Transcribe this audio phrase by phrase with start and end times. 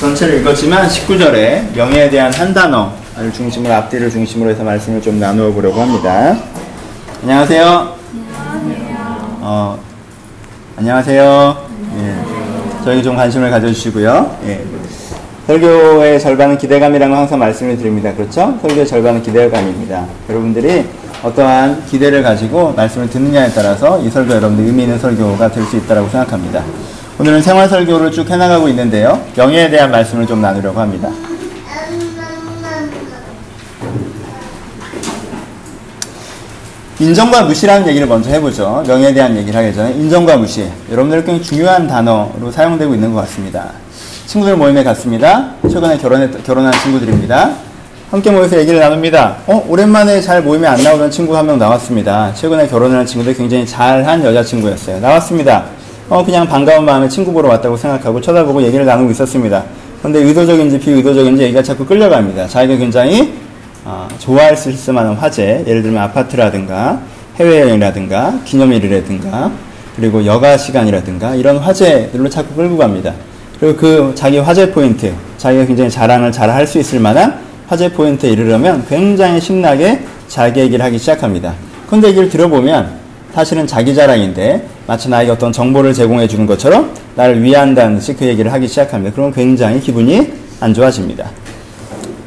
[0.00, 5.78] 전체를 읽었지만 19절에 명예에 대한 한 단어를 중심으로 앞뒤를 중심으로 해서 말씀을 좀 나누어 보려고
[5.80, 6.36] 합니다.
[7.22, 7.94] 안녕하세요.
[9.42, 9.78] 어,
[10.78, 11.68] 안녕하세요.
[11.98, 12.84] 예.
[12.84, 14.38] 저에게 좀 관심을 가져주시고요.
[14.46, 14.64] 예.
[15.46, 18.14] 설교의 절반은 기대감이라는 거 항상 말씀을 드립니다.
[18.14, 18.58] 그렇죠?
[18.62, 20.06] 설교의 절반은 기대감입니다.
[20.30, 20.86] 여러분들이
[21.22, 26.08] 어떠한 기대를 가지고 말씀을 듣느냐에 따라서 이 설교 여러분들 의미 있는 설교가 될 수 있다고
[26.08, 26.64] 생각합니다.
[27.20, 29.22] 오늘은 생활 설교를 쭉 해나가고 있는데요.
[29.36, 31.10] 명예에 대한 말씀을 좀 나누려고 합니다.
[36.98, 38.84] 인정과 무시라는 얘기를 먼저 해보죠.
[38.86, 40.66] 명예에 대한 얘기를 하기 전에 인정과 무시.
[40.90, 43.70] 여러분들 굉장히 중요한 단어로 사용되고 있는 것 같습니다.
[44.26, 45.50] 친구들 모임에 갔습니다.
[45.70, 47.50] 최근에 결혼했, 결혼한 친구들입니다.
[48.10, 49.36] 함께 모여서 얘기를 나눕니다.
[49.46, 52.32] 어, 오랜만에 잘 모임에 안 나오던 친구 한 명 나왔습니다.
[52.34, 55.00] 최근에 결혼을 한 친구들 굉장히 잘한 여자친구였어요.
[55.00, 55.64] 나왔습니다.
[56.10, 59.62] 어, 그냥 반가운 마음에 친구 보러 왔다고 생각하고 쳐다보고 얘기를 나누고 있었습니다.
[60.02, 62.48] 근데 의도적인지 비의도적인지 얘기가 자꾸 끌려갑니다.
[62.48, 63.32] 자기가 굉장히
[63.84, 67.00] 어, 좋아할 수 있을 만한 화제, 예를 들면 아파트라든가
[67.36, 69.52] 해외여행이라든가 기념일이라든가
[69.94, 73.12] 그리고 여가 시간이라든가 이런 화제들로 자꾸 끌고 갑니다.
[73.60, 78.30] 그리고 그 자기 화제 포인트, 자기가 굉장히 자랑을 잘 할 수 있을 만한 화제 포인트에
[78.30, 81.54] 이르려면 굉장히 신나게 자기 얘기를 하기 시작합니다.
[81.88, 82.98] 근데 얘기를 들어보면
[83.34, 88.52] 사실은 자기 자랑인데 마치 나에게 어떤 정보를 제공해 주는 것처럼 나를 위한다는 듯이 그 얘기를
[88.52, 89.14] 하기 시작합니다.
[89.14, 91.26] 그러면 굉장히 기분이 안 좋아집니다.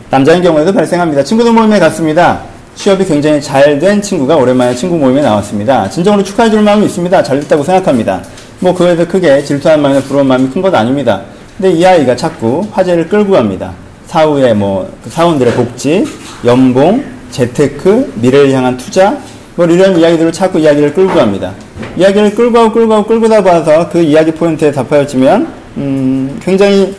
[0.10, 1.24] 남자인 경우에도 발생합니다.
[1.24, 2.42] 친구들 모임에 갔습니다.
[2.76, 5.90] 취업이 굉장히 잘 된 친구가 오랜만에 친구 모임에 나왔습니다.
[5.90, 7.22] 진정으로 축하해 줄 마음이 있습니다.
[7.24, 8.22] 잘 됐다고 생각합니다.
[8.60, 11.22] 뭐 그에서 크게 질투한 마음이나 부러운 마음이 큰 건 아닙니다.
[11.58, 13.74] 근데 이 아이가 자꾸 화제를 끌고 갑니다.
[14.08, 16.06] 사후에 뭐그 사원들의 복지,
[16.46, 19.18] 연봉, 재테크, 미래를 향한 투자,
[19.56, 21.54] 뭐 이런 이야기들을 자꾸 이야기를 끌고 갑니다.
[21.96, 26.96] 이야기를 끌고 가고 끌고 가고 끌고 다 봐서 그 이야기 포인트에 답하였지만 음, 굉장히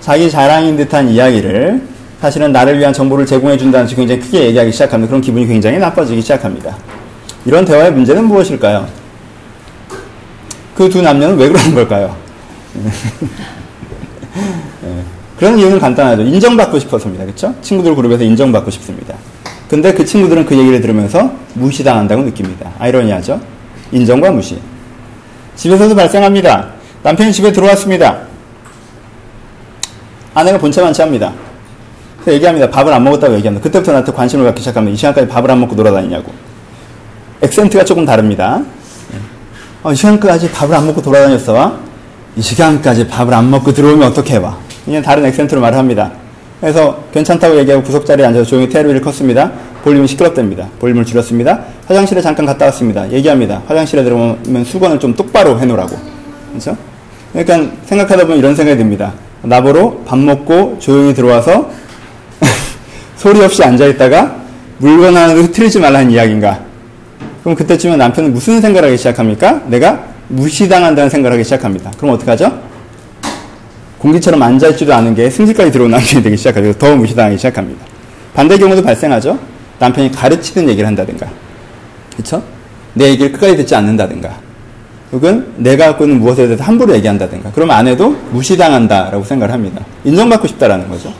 [0.00, 1.82] 자기 자랑인 듯한 이야기를
[2.20, 5.10] 사실은 나를 위한 정보를 제공해 준다는 식으로 굉장히 크게 얘기하기 시작합니다.
[5.10, 6.76] 그런 기분이 굉장히 나빠지기 시작합니다.
[7.44, 8.86] 이런 대화의 문제는 무엇일까요?
[10.74, 12.16] 그 두 남녀는 왜 그러는 걸까요?
[14.82, 15.02] 네.
[15.36, 16.22] 그런 이유는 간단하죠.
[16.22, 17.24] 인정받고 싶어서입니다.
[17.24, 17.54] 그렇죠?
[17.60, 19.14] 친구들 그룹에서 인정받고 싶습니다.
[19.68, 22.70] 근데 그 친구들은 그 얘기를 들으면서 무시당한다고 느낍니다.
[22.78, 23.40] 아이러니하죠?
[23.92, 24.58] 인정과 무시.
[25.56, 26.68] 집에서도 발생합니다.
[27.02, 28.18] 남편이 집에 들어왔습니다.
[30.34, 31.32] 아내가 본체 만취합니다.
[32.20, 32.70] 그래서 얘기합니다.
[32.70, 33.62] 밥을 안 먹었다고 얘기합니다.
[33.62, 34.94] 그때부터 나한테 관심을 갖기 시작합니다.
[34.94, 36.32] 이 시간까지 밥을 안 먹고 돌아다니냐고.
[37.42, 38.62] 액센트가 조금 다릅니다.
[39.82, 41.78] 어, 이 시간까지 밥을 안 먹고 돌아다녔어?
[42.36, 44.56] 이 시간까지 밥을 안 먹고 들어오면 어떻게 해봐?
[44.84, 46.12] 그냥 다른 액센트로 말을 합니다.
[46.60, 49.52] 그래서 괜찮다고 얘기하고 구석 자리에 앉아서 조용히 테레비를 컸습니다.
[49.84, 50.68] 볼륨이 시끄럽답니다.
[50.80, 51.60] 볼륨을 줄였습니다.
[51.86, 53.10] 화장실에 잠깐 갔다 왔습니다.
[53.12, 53.62] 얘기합니다.
[53.66, 55.96] 화장실에 들어오면 수건을 좀 똑바로 해놓으라고.
[56.50, 56.76] 그렇죠?
[57.32, 59.12] 그러니까 생각하다 보면 이런 생각이 듭니다.
[59.42, 61.70] 나보러 밥 먹고 조용히 들어와서
[63.16, 64.36] 소리 없이 앉아있다가
[64.78, 66.60] 물건 하나도 흐트리지 말라는 이야기인가?
[67.42, 69.62] 그럼 그때쯤에 남편은 무슨 생각을 하기 시작합니까?
[69.66, 71.92] 내가 무시당한다는 생각을 하기 시작합니다.
[71.96, 72.67] 그럼 어떡하죠?
[73.98, 76.72] 공기처럼 앉아있지도 않은 게 승질까지 남편이 되기 시작하죠.
[76.74, 77.84] 더 무시당하기 시작합니다.
[78.34, 79.38] 반대 경우도 발생하죠.
[79.78, 81.28] 남편이 가르치는 얘기를 한다든가.
[82.16, 82.42] 그쵸?
[82.94, 84.30] 내 얘기를 끝까지 듣지 않는다든가.
[85.12, 87.50] 혹은 내가 갖고 있는 무엇에 대해서 함부로 얘기한다든가.
[87.54, 89.84] 그러면 아내도 무시당한다라고 생각을 합니다.
[90.04, 91.12] 인정받고 싶다라는 거죠.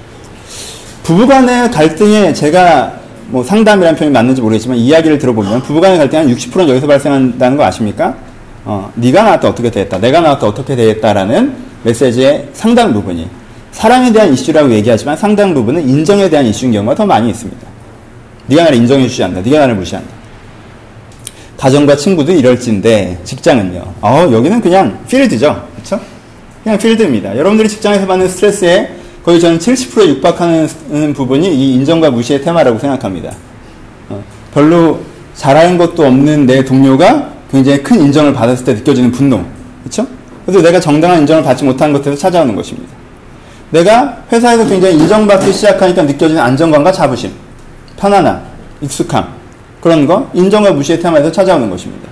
[1.03, 2.93] 부부간의 갈등에 제가
[3.29, 8.15] 뭐 상담이라는 표현이 맞는지 모르겠지만 이야기를 들어보면 부부간의 갈등 한 60%는 여기서 발생한다는 거 아십니까?
[8.65, 9.99] 어, 네가 나왔다 어떻게 되었다.
[9.99, 13.29] 내가 나왔다 어떻게 되었다라는 메시지의 상당 부분이
[13.73, 17.67] 사랑에 대한 이슈라고 얘기하지만 상당 부분은 인정에 대한 이슈인 경우가 더 많이 있습니다.
[18.47, 19.49] 네가 나를 인정해 주지 않는다.
[19.49, 20.11] 네가 나를 무시한다.
[21.57, 23.95] 가정과 친구도 이럴진데 직장은요.
[24.01, 25.67] 어, 여기는 그냥 필드죠.
[25.75, 26.01] 그렇죠?
[26.63, 27.37] 그냥 필드입니다.
[27.37, 28.95] 여러분들이 직장에서 받는 스트레스에
[29.25, 33.33] 거의 저는 70%에 육박하는 부분이 이 인정과 무시의 테마라고 생각합니다.
[34.09, 34.23] 어,
[34.55, 35.01] 별로
[35.35, 39.45] 잘하는 것도 없는 내 동료가 굉장히 큰 인정을 받았을 때 느껴지는 분노.
[39.83, 40.07] 그렇죠?
[40.49, 42.89] 그래서 내가 정당한 인정을 받지 못한 것에서 찾아오는 것입니다.
[43.71, 47.31] 내가 회사에서 굉장히 인정받기 시작하니까 느껴지는 안정감과 자부심,
[47.99, 48.41] 편안함,
[48.81, 49.29] 익숙함,
[49.83, 52.09] 그런 거, 인정과 무시의 테마에서 찾아오는 것입니다.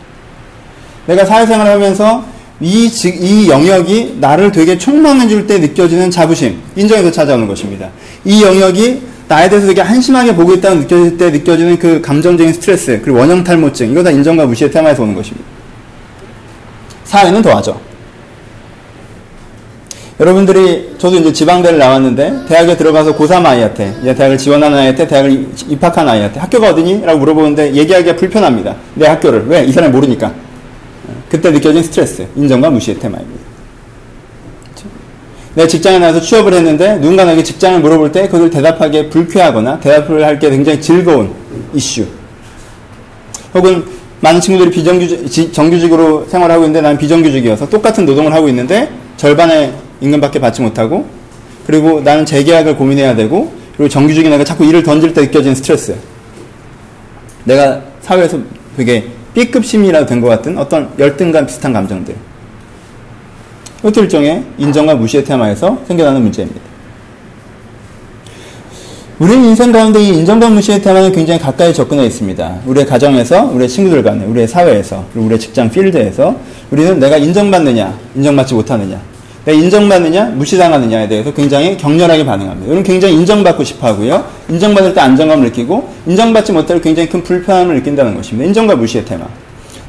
[1.06, 2.22] 내가 사회생활을 하면서
[2.60, 7.88] 이, 이 영역이 나를 되게 총망해 줄 때 느껴지는 자부심, 인정에서 찾아오는 것입니다.
[8.26, 13.18] 이 영역이 나에 대해서 되게 한심하게 보고 있다고 느껴질 때 느껴지는 그 감정적인 스트레스, 그리고
[13.18, 15.46] 원형 탈모증, 이거 다 인정과 무시의 테마에서 오는 것입니다.
[17.04, 17.85] 사회는 더하죠.
[20.18, 26.08] 여러분들이 저도 이제 지방대를 나왔는데 대학에 들어가서 고3 아이한테 이제 대학을 지원한 아이한테 대학을 입학한
[26.08, 27.02] 아이한테 학교가 어디니?
[27.04, 28.76] 라고 물어보는데 얘기하기가 불편합니다.
[28.94, 29.46] 내 학교를.
[29.46, 29.64] 왜?
[29.64, 30.32] 이 사람이 모르니까.
[31.28, 33.46] 그때 느껴진 스트레스, 인정과 무시의 테마입니다.
[35.54, 40.38] 내가 직장에 나와서 취업을 했는데 누군가 나에게 직장을 물어볼 때 그걸 대답하기에 불쾌하거나 대답을 할
[40.38, 41.32] 게 굉장히 즐거운
[41.74, 42.06] 이슈.
[43.54, 43.84] 혹은
[44.20, 50.62] 많은 친구들이 비정규직, 정규직으로 생활하고 있는데 나는 비정규직이어서 똑같은 노동을 하고 있는데 절반의 임금밖에 받지
[50.62, 51.06] 못하고
[51.66, 55.94] 그리고 나는 재계약을 고민해야 되고 그리고 정규직인 내가 자꾸 일을 던질 때 느껴지는 스트레스.
[57.44, 58.38] 내가 사회에서
[58.76, 62.14] 되게 B급 시민이라도 된 것 같은 어떤 열등감 비슷한 감정들.
[63.80, 66.60] 이것도 일종의 인정과 무시의 테마에서 생겨나는 문제입니다.
[69.18, 72.60] 우리는 인생 가운데 이 인정과 무시의 테마는 굉장히 가까이 접근해 있습니다.
[72.66, 76.38] 우리의 가정에서, 우리의 친구들 간에, 우리의 사회에서, 그리고 우리의 직장 필드에서
[76.70, 79.00] 우리는 내가 인정받느냐, 인정받지 못하느냐,
[79.46, 82.66] 내가 인정받느냐, 무시당하느냐에 대해서 굉장히 격렬하게 반응합니다.
[82.66, 84.24] 우리는 굉장히 인정받고 싶어 하고요.
[84.48, 88.48] 인정받을 때 안정감을 느끼고, 인정받지 못할 때 굉장히 큰 불편함을 느낀다는 것입니다.
[88.48, 89.24] 인정과 무시의 테마.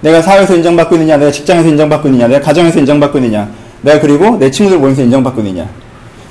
[0.01, 3.49] 내가 사회에서 인정받고 있느냐, 내가 직장에서 인정받고 있느냐, 내가 가정에서 인정받고 있느냐,
[3.81, 5.67] 내가 그리고 내 친구들 모임에서 인정받고 있느냐.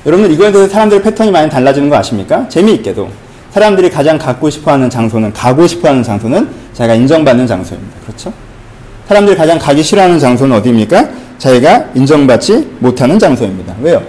[0.07, 2.49] 여러분들 이거에 대해서 사람들의 패턴이 많이 달라지는 거 아십니까?
[2.49, 3.09] 재미있게도.
[3.51, 7.97] 사람들이 가장 갖고 싶어 하는 장소는, 가고 싶어 하는 장소는 자기가 인정받는 장소입니다.
[8.07, 8.33] 그렇죠?
[9.09, 11.26] 사람들이 가장 가기 싫어하는 장소는 어디입니까?
[11.39, 13.75] 자기가 인정받지 못하는 장소입니다.
[13.83, 14.03] 왜요?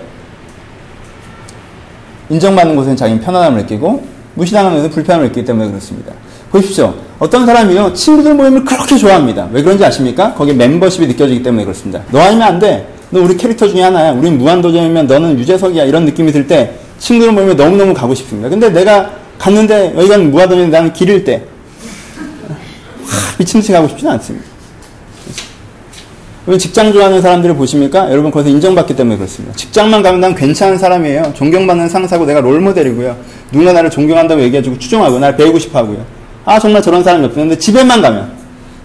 [2.30, 6.14] 인정받는 곳에는 자기는 편안함을 느끼고 무시당하는 곳에는 불편함을 느끼기 때문에 그렇습니다.
[6.52, 6.94] 보십시오.
[7.20, 9.50] 어떤 사람이요, 친구들 모임을 그렇게 좋아합니다.
[9.52, 10.34] 왜 그런지 아십니까?
[10.34, 12.02] 거기에 멤버십이 느껴지기 때문에 그렇습니다.
[12.12, 12.88] 너 아니면 안 돼.
[13.10, 14.12] 너 우리 캐릭터 중에 하나야.
[14.12, 15.86] 우린 무한도전이면 너는 유재석이야.
[15.86, 18.50] 이런 느낌이 들 때 친구들 모임에 너무너무 가고 싶습니다.
[18.50, 21.44] 근데 내가 갔는데 여기가 무한도전이 나는 길일 때
[23.38, 24.47] 미친 듯이 가고 싶지는 않습니다.
[26.48, 28.10] 여러분 직장 좋아하는 사람들을 보십니까?
[28.10, 29.54] 여러분 거기서 인정받기 때문에 그렇습니다.
[29.58, 31.34] 직장만 가면 난 괜찮은 사람이에요.
[31.34, 33.18] 존경받는 상사고 내가 롤모델이고요.
[33.52, 36.06] 누가 나를 존경한다고 얘기해주고 추종하고 나를 배우고 싶어 하고요.
[36.46, 38.32] 아 정말 저런 사람이 없는데 집에만 가면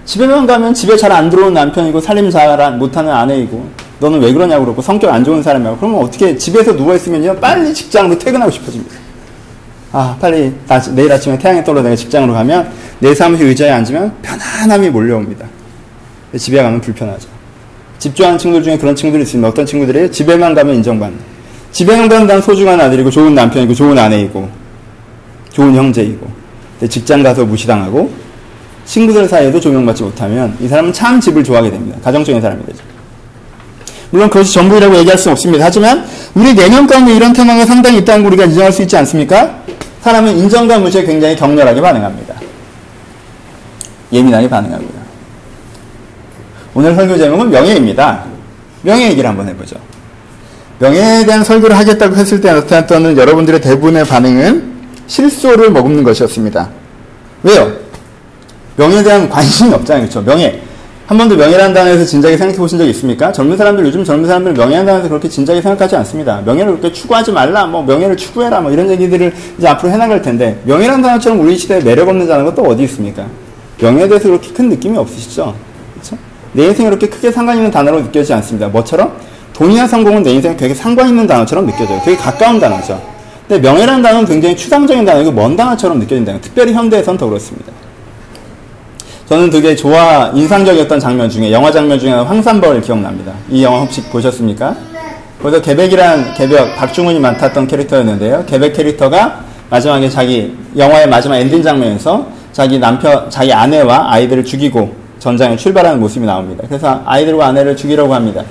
[0.04, 3.64] 집에만 가면 집에 잘 안 들어오는 남편이고 살림 잘 못하는 아내이고
[4.00, 5.76] 너는 왜 그러냐고 그러고 성격 안 좋은 사람이야.
[5.78, 8.96] 그러면 어떻게 집에서 누워있으면요 빨리 직장으로 퇴근하고 싶어집니다.
[9.92, 14.90] 아 빨리 다시, 내일 아침에 태양이 떨어 내가 직장으로 가면 내 사무실 의자에 앉으면 편안함이
[14.90, 15.46] 몰려옵니다.
[16.36, 17.41] 집에 가면 불편하죠.
[18.02, 19.48] 집주하는 친구들 중에 그런 친구들이 있습니다.
[19.48, 21.16] 어떤 친구들이 집에만 가면 인정받는.
[21.70, 24.48] 집에만 가면 난 소중한 아들이고 좋은 남편이고 좋은 아내이고
[25.52, 26.26] 좋은 형제이고
[26.88, 28.10] 직장 가서 무시당하고
[28.86, 31.96] 친구들 사이에도 조명받지 못하면 이 사람은 참 집을 좋아하게 됩니다.
[32.02, 32.82] 가정적인 사람이 되죠.
[34.10, 35.64] 물론 그것이 전부라고 얘기할 수는 없습니다.
[35.64, 36.04] 하지만
[36.34, 39.62] 우리 내면 가운데 이런 테마가 상당히 있다는 걸 우리가 인정할 수 있지 않습니까?
[40.00, 42.34] 사람은 인정과 무시에 굉장히 격렬하게 반응합니다.
[44.12, 45.01] 예민하게 반응하고요.
[46.74, 48.24] 오늘 설교 제목은 명예입니다.
[48.82, 49.76] 명예 얘기를 한번 해보죠.
[50.78, 54.72] 명예에 대한 설교를 하겠다고 했을 때 나타났던 여러분들의 대부분의 반응은
[55.06, 56.70] 실소를 머금는 것이었습니다.
[57.42, 57.72] 왜요?
[58.76, 60.08] 명예에 대한 관심이 없잖아요.
[60.08, 60.22] 그렇죠?
[60.22, 60.62] 명예.
[61.06, 63.30] 한 번도 명예라는 단어에서 진작에 생각해 보신 적 있습니까?
[63.32, 66.40] 젊은 사람들, 요즘 젊은 사람들 명예라는 단어에서 그렇게 진작에 생각하지 않습니다.
[66.40, 71.02] 명예를 그렇게 추구하지 말라, 뭐 명예를 추구해라, 뭐 이런 얘기들을 이제 앞으로 해나갈 텐데, 명예라는
[71.02, 73.26] 단어처럼 우리 시대에 매력 없는 단어가 또 어디 있습니까?
[73.78, 75.54] 명예에 대해서 그렇게 큰 느낌이 없으시죠?
[75.94, 76.31] 그렇죠?
[76.52, 78.68] 내 인생에 그렇게 크게 상관 있는 단어로 느껴지지 않습니다.
[78.68, 79.16] 뭐처럼?
[79.52, 82.00] 돈이나 성공은 내 인생에 되게 상관 있는 단어처럼 느껴져요.
[82.04, 83.00] 되게 가까운 단어죠.
[83.48, 86.38] 근데 명예라는 단어는 굉장히 추상적인 단어이고 먼 단어처럼 느껴진다.
[86.40, 87.72] 특별히 현대에선 더 그렇습니다.
[89.26, 93.32] 저는 되게 좋아 인상적이었던 장면 중에 영화 장면 중에 황산벌 기억납니다.
[93.50, 94.76] 이 영화 혹시 보셨습니까?
[95.42, 98.44] 거기서 개백이란 개벽 박중훈이 맡았던 캐릭터였는데요.
[98.46, 99.40] 개백 캐릭터가
[99.70, 106.26] 마지막에 자기 영화의 마지막 엔딩 장면에서 자기 남편 자기 아내와 아이들을 죽이고 전장에 출발하는 모습이
[106.26, 106.64] 나옵니다.
[106.66, 108.42] 그래서 아이들과 아내를 죽이려고 합니다.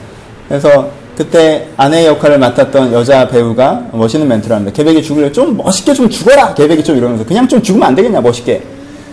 [0.47, 4.73] 그래서 그때 아내의 역할을 맡았던 여자 배우가 멋있는 멘트를 합니다.
[4.73, 6.53] 개백이 죽으려 좀 멋있게 좀 죽어라.
[6.53, 8.63] 개백이 좀 이러면서 그냥 좀 죽으면 안 되겠냐 멋있게.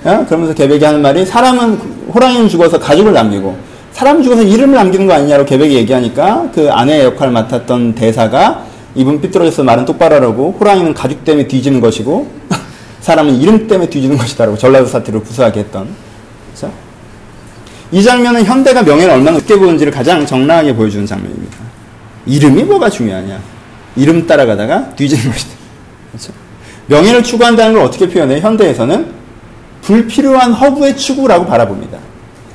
[0.05, 0.25] 어?
[0.27, 1.81] 그러면서 개백이 하는 말이 사람은
[2.15, 3.57] 호랑이는 죽어서 가족을 남기고
[3.91, 9.65] 사람 죽어서 이름을 남기는 거 아니냐고 개백이 얘기하니까 그 아내의 역할을 맡았던 대사가 이분 삐뚤어져서
[9.65, 12.29] 말은 똑바로 하라고 호랑이는 가죽 때문에 뒤지는 것이고
[13.01, 15.89] 사람은 이름 때문에 뒤지는 것이다라고 전라도 사투리를 구수하게 했던
[16.55, 16.88] 그렇죠?
[17.91, 21.57] 이 장면은 현대가 명예를 얼마나 높게 보는지를 가장 적나하게 보여주는 장면입니다.
[22.27, 23.41] 이름이 뭐가 중요하냐?
[23.97, 25.53] 이름 따라가다가 뒤지는 것이다.
[26.13, 26.33] 그렇죠?
[26.87, 28.41] 명예를 추구한다는 걸 어떻게 표현해?
[28.41, 29.07] 현대에서는
[29.83, 31.99] 불필요한 허구의 추구라고 바라봅니다.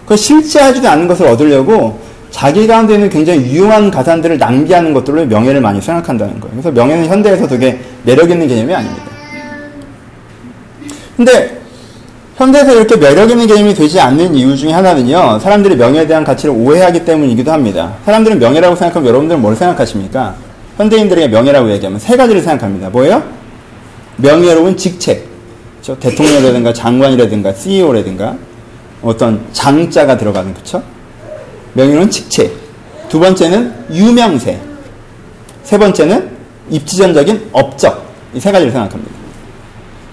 [0.05, 1.99] 그 실제하지도 않은 것을 얻으려고
[2.29, 6.51] 자기 가운데 있는 굉장히 유용한 가산들을 낭비하는 것들로 명예를 많이 생각한다는 거예요.
[6.55, 9.05] 그래서 명예는 현대에서 되게 매력 있는 개념이 아닙니다.
[11.15, 11.62] 근데
[12.37, 17.05] 현대에서 이렇게 매력 있는 개념이 되지 않는 이유 중에 하나는요, 사람들이 명예에 대한 가치를 오해하기
[17.05, 17.93] 때문이기도 합니다.
[18.05, 20.35] 사람들은 명예라고 생각하면 여러분들은 뭘 생각하십니까?
[20.77, 22.89] 현대인들에게 명예라고 얘기하면 세 가지를 생각합니다.
[22.89, 23.23] 뭐예요?
[24.17, 25.27] 명예로운 직책.
[25.81, 25.99] 그렇죠?
[25.99, 28.35] 대통령이라든가 장관이라든가 CEO라든가
[29.03, 30.81] 어떤 장자가 들어가는 그쵸?
[31.73, 32.51] 명예로운 직책.
[33.09, 34.59] 두 번째는 유명세.
[35.63, 36.31] 세 번째는
[36.71, 38.11] 입지전적인 업적.
[38.33, 39.11] 이 세 가지를 생각합니다.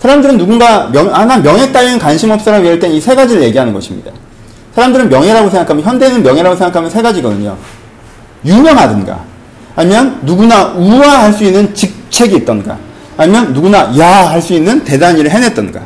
[0.00, 3.72] 사람들은 누군가 명, 아, 난 명예 따위는 관심 없어라고 얘기할 땐 이 세 가지를 얘기하는
[3.72, 4.10] 것입니다.
[4.74, 7.56] 사람들은 명예라고 생각하면, 현대는 명예라고 생각하면 세 가지거든요.
[8.44, 9.18] 유명하든가,
[9.76, 12.78] 아니면 누구나 우아할 수 있는 직책이 있던가,
[13.16, 15.80] 아니면 누구나 야 할 수 있는 대단한 일을 해냈던가.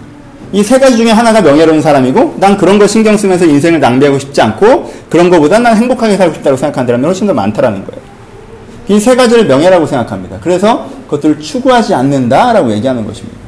[0.52, 4.40] 이 세 가지 중에 하나가 명예로운 사람이고, 난 그런 걸 신경 쓰면서 인생을 낭비하고 싶지
[4.40, 8.00] 않고, 그런 것보다 난 행복하게 살고 싶다고 생각하는 사람이 훨씬 더 많다라는 거예요.
[8.88, 10.36] 이 세 가지를 명예라고 생각합니다.
[10.40, 13.38] 그래서 그것들을 추구하지 않는다라고 얘기하는 것입니다.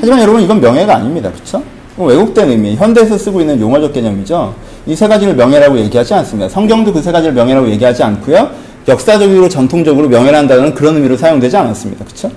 [0.00, 1.30] 하지만 여러분 이건 명예가 아닙니다.
[1.32, 1.62] 그렇죠?
[1.98, 4.54] 왜곡된 의미, 현대에서 쓰고 있는 용어적 개념이죠.
[4.86, 6.48] 이 세 가지를 명예라고 얘기하지 않습니다.
[6.48, 8.50] 성경도 그 세 가지를 명예라고 얘기하지 않고요.
[8.88, 12.04] 역사적으로 전통적으로 명예라는 단어는 그런 의미로 사용되지 않았습니다.
[12.04, 12.30] 그렇죠?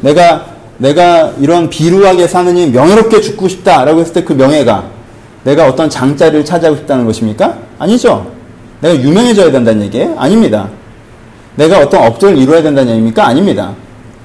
[0.00, 0.46] 내가
[0.78, 4.84] 내가 이런 비루하게 사느니 명예롭게 죽고 싶다라고 했을 때 그 명예가
[5.44, 7.56] 내가 어떤 장자리를 차지하고 싶다는 것입니까?
[7.78, 8.26] 아니죠.
[8.80, 10.14] 내가 유명해져야 된다는 얘기예요?
[10.18, 10.68] 아닙니다.
[11.56, 13.26] 내가 어떤 업적을 이루어야 된다는 얘기입니까?
[13.26, 13.74] 아닙니다.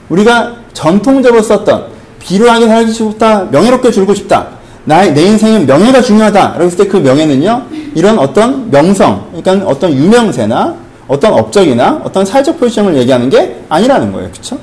[0.10, 1.95] 우리가 전통적으로 썼던
[2.26, 4.48] 비루하게 살고 싶다, 명예롭게 죽고 싶다.
[4.86, 6.58] 나의, 내 인생은 명예가 중요하다.
[6.60, 7.64] 했을 때 그 명예는요,
[7.96, 10.76] 이런 어떤 명성, 그러니까 어떤 유명세나
[11.08, 14.30] 어떤 업적이나 어떤 사회적 포지션을 얘기하는 게 아니라는 거예요.
[14.32, 14.58] 그쵸?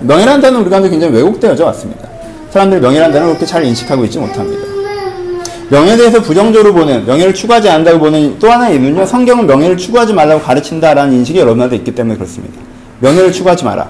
[0.00, 2.08] 명예라는 단어는 우리 가운데 굉장히 왜곡되어져 왔습니다.
[2.50, 4.62] 사람들이 명예라는 단어를 그렇게 잘 인식하고 있지 못합니다.
[5.70, 10.40] 명예에 대해서 부정적으로 보는, 명예를 추구하지 않는다고 보는 또 하나의 이유는요, 성경은 명예를 추구하지 말라고
[10.42, 12.54] 가르친다라는 인식이 여러분한테 있기 때문에 그렇습니다.
[13.00, 13.88] 명예를 추구하지 마라.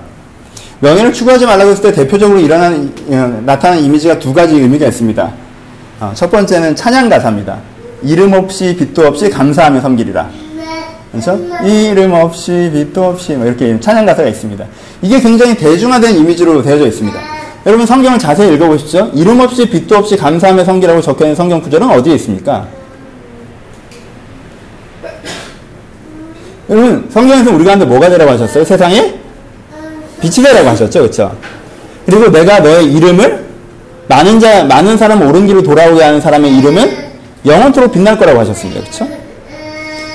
[0.80, 5.32] 명예를 추구하지 말라고 했을 때 대표적으로 일어나는, 어, 나타나는 이미지가 두 가지 의미가 있습니다.
[6.00, 7.58] 어, 첫 번째는 찬양 가사입니다.
[8.02, 10.28] 이름 없이 빛도 없이 감사하며 섬기리라.
[11.10, 11.40] 그렇죠?
[11.64, 14.64] 이름 없이 빛도 없이 뭐 이렇게 찬양 가사가 있습니다.
[15.02, 17.18] 이게 굉장히 대중화된 이미지로 되어져 있습니다.
[17.66, 19.10] 여러분 성경을 자세히 읽어보십시오.
[19.14, 22.68] 이름 없이 빛도 없이 감사하며 섬기라고 적혀있는 성경 구절은 어디에 있습니까?
[26.70, 28.64] 여러분 성경에서 우리가 한테 뭐가 되라고 하셨어요?
[28.64, 29.18] 세상에
[30.20, 31.36] 빛이 되라고 하셨죠, 그렇죠?
[32.06, 33.46] 그리고 내가 너의 이름을
[34.08, 37.08] 많은 자 많은 사람 옳은 길로 돌아오게 하는 사람의 이름은
[37.44, 39.06] 영원토록 빛날 거라고 하셨습니다, 그렇죠?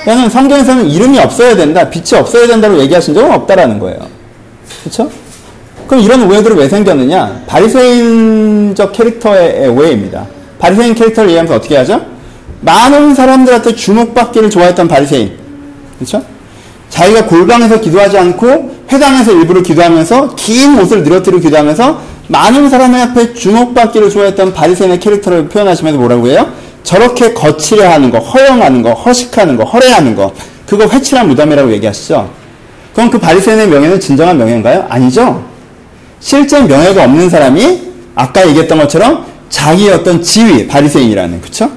[0.02, 3.98] 그러니까 성경에서는 이름이 없어야 된다, 빛이 없어야 된다고 얘기하신 적은 없다라는 거예요,
[4.82, 5.10] 그렇죠?
[5.86, 7.42] 그럼 이런 오해들은 왜 생겼느냐?
[7.46, 10.26] 바리새인적 캐릭터의 오해입니다.
[10.58, 12.04] 바리새인 캐릭터를 이해하면서 어떻게 하죠?
[12.60, 15.38] 많은 사람들한테 주목받기를 좋아했던 바리새인,
[15.98, 16.22] 그렇죠?
[16.94, 24.10] 자기가 골방에서 기도하지 않고 회당에서 일부러 기도하면서 긴 옷을 늘어뜨리고 기도하면서 많은 사람의 앞에 주목받기를
[24.10, 26.46] 좋아했던 바리새인의 캐릭터를 표현하시면서 뭐라고 해요?
[26.84, 30.32] 저렇게 거칠어 하는 거, 허영하는 거, 허식하는 거, 허례하는 거,
[30.66, 32.30] 그거 회칠한 무덤이라고 얘기하시죠?
[32.94, 34.86] 그럼 그 바리새인의 명예는 진정한 명예인가요?
[34.88, 35.44] 아니죠.
[36.20, 37.82] 실제 명예가 없는 사람이
[38.14, 41.68] 아까 얘기했던 것처럼 자기의 어떤 지위, 바리새인이라는, 그쵸?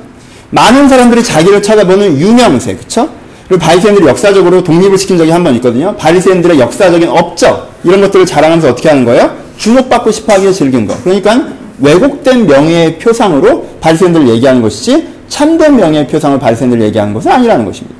[0.51, 3.09] 많은 사람들이 자기를 찾아보는 유명세, 그쵸?
[3.48, 5.96] 그리고 바리새인들이 역사적으로 독립을 시킨 적이 한 번 있거든요.
[5.96, 9.36] 바리새인들의 역사적인 업적 이런 것들을 자랑하면서 어떻게 하는 거예요?
[9.58, 10.96] 주목받고 싶어하기에 즐긴 거.
[11.04, 11.48] 그러니까
[11.80, 17.96] 왜곡된 명예의 표상으로 바리새인들을 얘기하는 것이지 참된 명예의 표상을 바리새인들을 얘기하는 것은 아니라는 것입니다.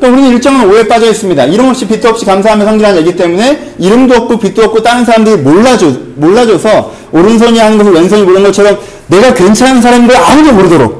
[0.00, 1.44] 또 우리는 일정한 오해에 빠져 있습니다.
[1.44, 5.92] 이름 없이 빛도 없이 감사하며 성기라는 얘기 때문에 이름도 없고 빛도 없고 다른 사람들이 몰라줘,
[6.14, 8.78] 몰라줘서 오른손이 하는 것을 왼손이 모르는 것처럼
[9.08, 10.99] 내가 괜찮은 사람인 걸 아무도 모르도록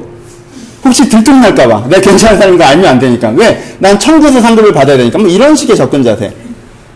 [0.91, 1.85] 혹시 들통날까봐.
[1.89, 3.33] 내가 괜찮은 사람인 거 알면 안 되니까.
[3.37, 3.63] 왜?
[3.79, 5.19] 난 청구서 상급을 받아야 되니까.
[5.19, 6.33] 뭐 이런 식의 접근 자세.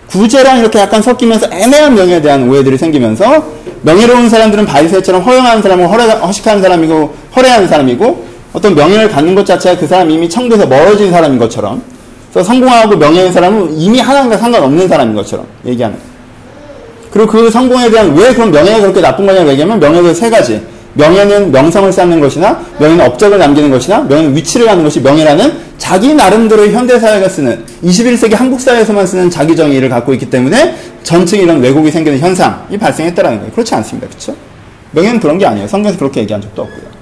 [0.08, 3.44] 구제랑 이렇게 약간 섞이면서 애매한 명예에 대한 오해들이 생기면서
[3.82, 9.86] 명예로운 사람들은 바리새처럼 허영하는 사람은 허식하는 사람이고 허례하는 사람이고 어떤 명예를 갖는 것 자체가 그
[9.86, 11.82] 사람이 이미 청구에서 멀어진 사람인 것처럼
[12.32, 15.96] 그래서 성공하고 명예인 사람은 이미 하나님과 상관없는 사람인 것처럼 얘기하는.
[17.12, 20.73] 그리고 그 성공에 대한 왜 그럼 명예가 그렇게 나쁜 거냐고 얘기하면 명예가 세 가지.
[20.94, 26.72] 명예는 명성을 쌓는 것이나 명예는 업적을 남기는 것이나 명예는 위치를 갖는 것이 명예라는 자기 나름대로의
[26.72, 32.18] 현대사회가 쓰는 21세기 한국 사회에서만 쓰는 자기 정의를 갖고 있기 때문에 전층 이런 왜곡이 생기는
[32.18, 33.52] 현상이 발생했다라는 거예요.
[33.52, 34.08] 그렇지 않습니다.
[34.08, 34.34] 그렇죠?
[34.92, 35.66] 명예는 그런 게 아니에요.
[35.66, 36.94] 성경에서 그렇게 얘기한 적도 없고요.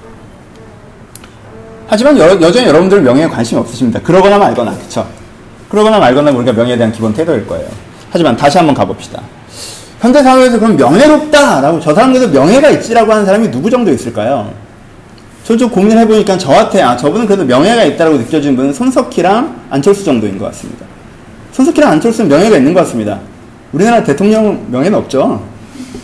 [1.87, 3.99] 하지만 여, 여전히 여러분들은 명예에 관심이 없으십니다.
[4.01, 5.07] 그러거나 말거나 그렇죠?
[5.69, 7.67] 그러거나 말거나 우리가 명예에 대한 기본 태도일 거예요.
[8.09, 9.21] 하지만 다시 한번 가봅시다.
[10.03, 14.51] 현대사회에서 그럼 명예롭다라고 저 사람들도 명예가 있지라고 하는 사람이 누구 정도 있을까요?
[15.45, 20.85] 저좀 고민해보니까 저한테 아 저분은 그래도 명예가 있다고 느껴지는 분은 손석희랑 안철수 정도인 것 같습니다.
[21.53, 23.19] 손석희랑 안철수는 명예가 있는 것 같습니다.
[23.71, 25.41] 우리나라 대통령 명예는 없죠.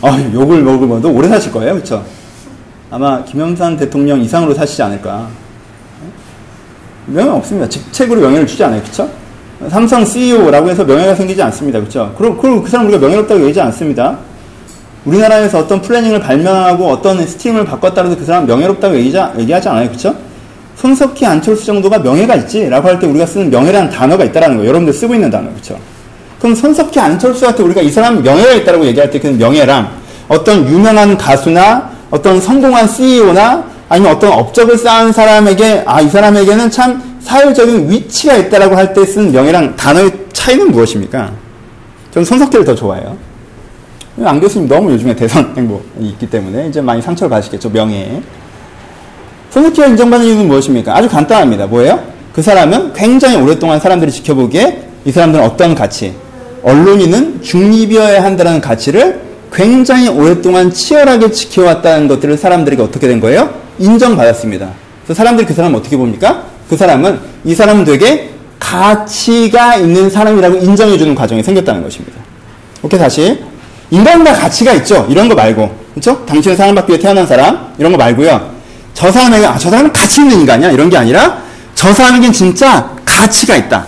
[0.01, 1.73] 아, 욕을 먹을 것도 오래 사실 거예요.
[1.73, 2.05] 그렇죠?
[2.89, 5.27] 아마 김영삼 대통령 이상으로 사시지 않을까.
[7.05, 7.67] 명예 없습니다.
[7.67, 8.81] 직책으로 명예를 주지 않아요.
[8.81, 9.09] 그렇죠?
[9.67, 11.79] 삼성 CEO라고 해서 명예가 생기지 않습니다.
[11.79, 12.13] 그렇죠?
[12.17, 14.17] 그럼 그 사람 우리가 명예롭다고 얘기하지 않습니다.
[15.05, 19.87] 우리나라에서 어떤 플래닝을 발명하고 어떤 스팀을 바꿨다고 해서 그 사람 명예롭다고 얘기하지, 얘기하지 않아요.
[19.89, 20.15] 그렇죠?
[20.77, 24.69] 손석희 안철수 정도가 명예가 있지라고 할 때 우리가 쓰는 명예라는 단어가 있다라는 거예요.
[24.69, 25.77] 여러분들 쓰고 있는 단어 그렇죠?
[26.39, 29.89] 그럼 손석희 안철수한테 우리가 이 사람 명예가 있다라고 얘기할 때 그 명예랑
[30.29, 37.01] 어떤 유명한 가수나 어떤 성공한 CEO나 아니면 어떤 업적을 쌓은 사람에게 아 이 사람에게는 참
[37.21, 41.31] 사회적인 위치가 있다라고 할 때 쓰는 명예랑 단어의 차이는 무엇입니까?
[42.11, 43.15] 저는 손석희를 더 좋아해요.
[44.23, 48.21] 안 교수님 너무 요즘에 대선 행보이 있기 때문에 이제 많이 상처를 받으시겠죠 명예에.
[49.51, 50.95] 손석희가 인정받는 이유는 무엇입니까?
[50.95, 51.67] 아주 간단합니다.
[51.67, 51.99] 뭐예요?
[52.33, 56.13] 그 사람은 굉장히 오랫동안 사람들이 지켜보기에 이 사람들은 어떤 가치,
[56.63, 59.21] 언론인은 중립이어야 한다는 가치를
[59.51, 63.49] 굉장히 오랫동안 치열하게 지켜왔다는 것들을 사람들에게 어떻게 된 거예요?
[63.79, 64.69] 인정받았습니다.
[65.03, 66.43] 그래서 사람들이 그 사람 어떻게 봅니까?
[66.69, 72.19] 그 사람은 이 사람은 되게 가치가 있는 사람이라고 인정해주는 과정이 생겼다는 것입니다.
[72.81, 73.39] 오케이 다시
[73.89, 75.07] 인간은 다 가치가 있죠.
[75.09, 76.23] 이런 거 말고 그렇죠?
[76.25, 78.51] 당신은 사랑받기 태어난 사람 이런 거 말고요.
[78.93, 81.41] 저 사람에게 아, 저 사람은 가치 있는 인간이야 이런 게 아니라
[81.73, 83.87] 저 사람에겐 진짜 가치가 있다.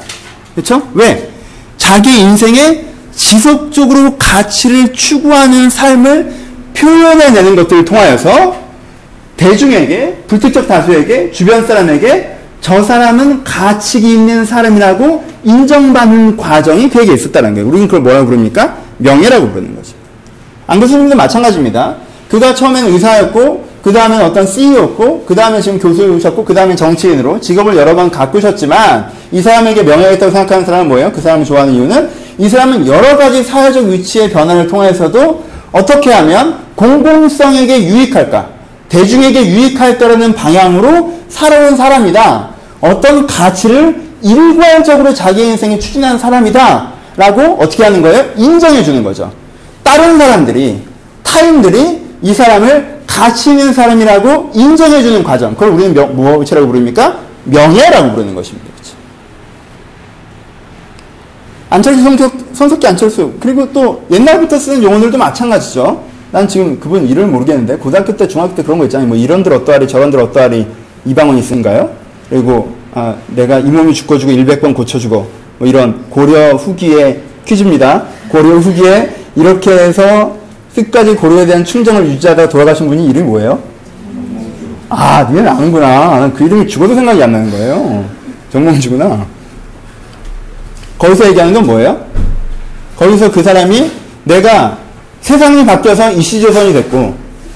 [0.55, 0.87] 그렇죠?
[0.93, 1.29] 왜?
[1.77, 2.85] 자기 인생에
[3.15, 6.33] 지속적으로 가치를 추구하는 삶을
[6.73, 8.55] 표현해내는 것들을 통하여서
[9.37, 17.67] 대중에게, 불특정 다수에게, 주변 사람에게 저 사람은 가치 있는 사람이라고 인정받는 과정이 그에게 있었다는 거예요.
[17.67, 18.77] 우리는 그걸 뭐라고 부릅니까?
[18.99, 19.93] 명예라고 부르는 거죠.
[20.67, 21.95] 안 교수님도 마찬가지입니다.
[22.29, 27.75] 그가 처음에는 의사였고, 그 다음엔 어떤 CEO였고, 그 다음에 지금 교수셨고, 그 다음에 정치인으로 직업을
[27.75, 31.11] 여러 번 가꾸셨지만, 이 사람에게 명예가 있다고 생각하는 사람은 뭐예요?
[31.11, 37.83] 그 사람을 좋아하는 이유는 이 사람은 여러 가지 사회적 위치의 변화를 통해서도 어떻게 하면 공공성에게
[37.83, 38.47] 유익할까?
[38.87, 42.50] 대중에게 유익할까라는 방향으로 살아온 사람이다.
[42.81, 46.91] 어떤 가치를 일괄적으로 자기 인생에 추진하는 사람이다.
[47.17, 48.25] 라고 어떻게 하는 거예요?
[48.37, 49.31] 인정해 주는 거죠.
[49.83, 50.81] 다른 사람들이,
[51.23, 55.53] 타인들이 이 사람을 가치 있는 사람이라고 인정해 주는 과정.
[55.53, 57.19] 그걸 우리는 명, 무엇이라고 부릅니까?
[57.43, 58.67] 명예라고 부르는 것입니다.
[58.73, 58.95] 그렇죠?
[61.69, 63.33] 안철수 손석희 안철수.
[63.39, 66.03] 그리고 또 옛날부터 쓰는 용어들도 마찬가지죠.
[66.31, 69.07] 난 지금 그분 이름을 모르겠는데, 고등학교 때, 중학교 때 그런 거 있잖아요.
[69.07, 70.65] 뭐 이런들 어떠하리, 저런들 어떠하리,
[71.05, 72.00] 이방원이 쓴가요?
[72.31, 78.05] 그리고, 아, 내가 이 몸이 죽어주고 100번 고쳐주고, 뭐 이런 고려 후기의 퀴즈입니다.
[78.29, 80.37] 고려 후기에 이렇게 해서
[80.73, 83.59] 끝까지 고려에 대한 충정을 유지하다 돌아가신 분이 이름이 뭐예요?
[84.87, 86.31] 아, 니는 아는구나.
[86.33, 88.05] 그 이름이 죽어도 생각이 안 나는 거예요.
[88.53, 89.25] 정몽주구나.
[90.97, 91.99] 거기서 얘기하는 건 뭐예요?
[92.95, 93.91] 거기서 그 사람이
[94.23, 94.77] 내가
[95.19, 97.13] 세상이 바뀌어서 이시조선이 됐고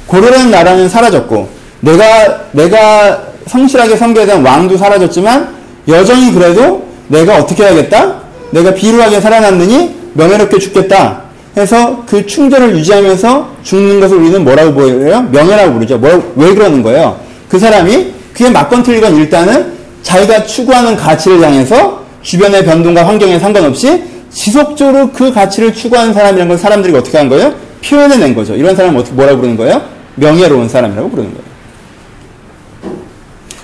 [0.07, 1.47] 고려라는 나라는 사라졌고
[1.79, 5.55] 내가 내가 성실하게 섬겨야 왕도 사라졌지만
[5.87, 8.21] 여전히 그래도 내가 어떻게 해야겠다?
[8.51, 11.25] 내가 비루하게 살아났느니 명예롭게 죽겠다.
[11.57, 15.21] 해서 그 충전을 유지하면서 죽는 것을 우리는 뭐라고 보여요?
[15.31, 15.97] 명예라고 부르죠.
[15.97, 17.17] 뭐, 왜 그러는 거예요?
[17.47, 25.11] 그 사람이 그게 맞건 틀리건 일단은 자기가 추구하는 가치를 향해서 주변의 변동과 환경에 상관없이 지속적으로
[25.11, 27.53] 그 가치를 추구하는 사람이라는 걸 사람들이 어떻게 한 거예요?
[27.83, 28.55] 표현해낸 거죠.
[28.55, 29.81] 이런 사람은 어떻게 뭐라고 부르는 거예요?
[30.15, 31.44] 명예로운 사람이라고 부르는 거예요.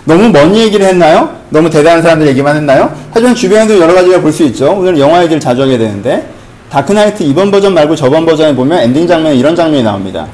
[0.06, 1.30] 너무 먼 얘기를 했나요?
[1.50, 2.94] 너무 대단한 사람들 얘기만 했나요?
[3.12, 4.74] 하지만 주변에도 여러 가지가 볼 수 있죠.
[4.78, 6.28] 오늘 영화 얘기를 자주 하게 되는데
[6.70, 10.28] 다크나이트 이번 버전 말고 저번 버전에 보면 엔딩 장면에 이런 장면이 나옵니다.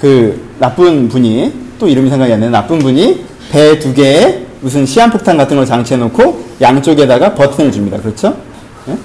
[0.00, 5.36] 그 나쁜 분이 또 이름이 생각이 안 나는 나쁜 분이 배 두 개에 무슨 시한폭탄
[5.38, 7.96] 같은 걸 장치해 놓고 양쪽에다가 버튼을 줍니다.
[7.98, 8.36] 그렇죠?
[8.84, 8.96] 네?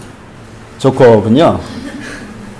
[0.77, 1.59] 조커군요.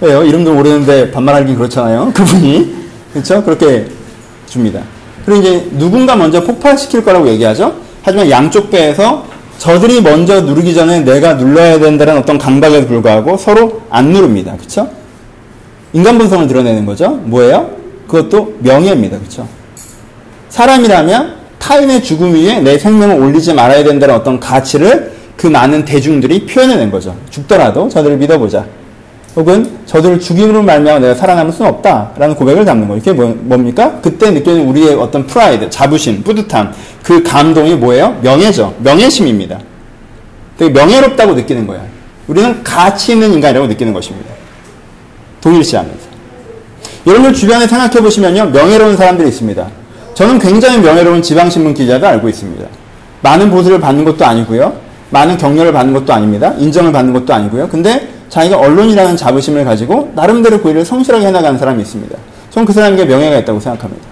[0.02, 0.24] 왜요?
[0.24, 2.12] 이름도 모르는데 반말하기 그렇잖아요.
[2.16, 2.74] 그분이
[3.14, 3.44] 그렇죠?
[3.44, 3.86] 그렇게
[4.48, 4.82] 줍니다.
[5.26, 7.76] 그리고 이제 누군가 먼저 폭발시킬 거라고 얘기하죠.
[8.04, 9.26] 하지만 양쪽 배에서
[9.58, 14.56] 저들이 먼저 누르기 전에 내가 눌러야 된다는 어떤 강박에 불구하고 서로 안 누릅니다.
[14.56, 14.90] 그렇죠?
[15.94, 17.10] 인간 본성을 드러내는 거죠.
[17.24, 17.72] 뭐예요?
[18.08, 19.18] 그것도 명예입니다.
[19.18, 19.48] 그렇죠?
[20.50, 26.92] 사람이라면 타인의 죽음 위에 내 생명을 올리지 말아야 된다는 어떤 가치를 그 많은 대중들이 표현해낸
[26.92, 27.16] 거죠.
[27.30, 28.66] 죽더라도 저들을 믿어보자.
[29.36, 33.02] 혹은 저들을 죽임으로 말미암아 내가 살아남을 수는 없다라는 고백을 담는 거예요.
[33.02, 34.00] 이게 뭐, 뭡니까?
[34.02, 38.18] 그때 느끼는 우리의 어떤 프라이드, 자부심, 뿌듯함, 그 감동이 뭐예요?
[38.22, 38.76] 명예죠.
[38.80, 39.60] 명예심입니다.
[40.58, 41.84] 되게 명예롭다고 느끼는 거예요.
[42.28, 44.30] 우리는 가치 있는 인간이라고 느끼는 것입니다.
[45.42, 46.06] 동일시하면서.
[47.06, 48.46] 여러분들 주변에 생각해 보시면요.
[48.46, 49.68] 명예로운 사람들이 있습니다.
[50.14, 52.66] 저는 굉장히 명예로운 지방신문 기자도 알고 있습니다.
[53.22, 54.74] 많은 보수를 받는 것도 아니고요.
[55.10, 56.54] 많은 격려를 받는 것도 아닙니다.
[56.58, 57.68] 인정을 받는 것도 아니고요.
[57.68, 62.18] 근데 자기가 언론이라는 자부심을 가지고 나름대로 그 일을 성실하게 해나가는 사람이 있습니다.
[62.50, 64.06] 저는 그 사람에게 명예가 있다고 생각합니다.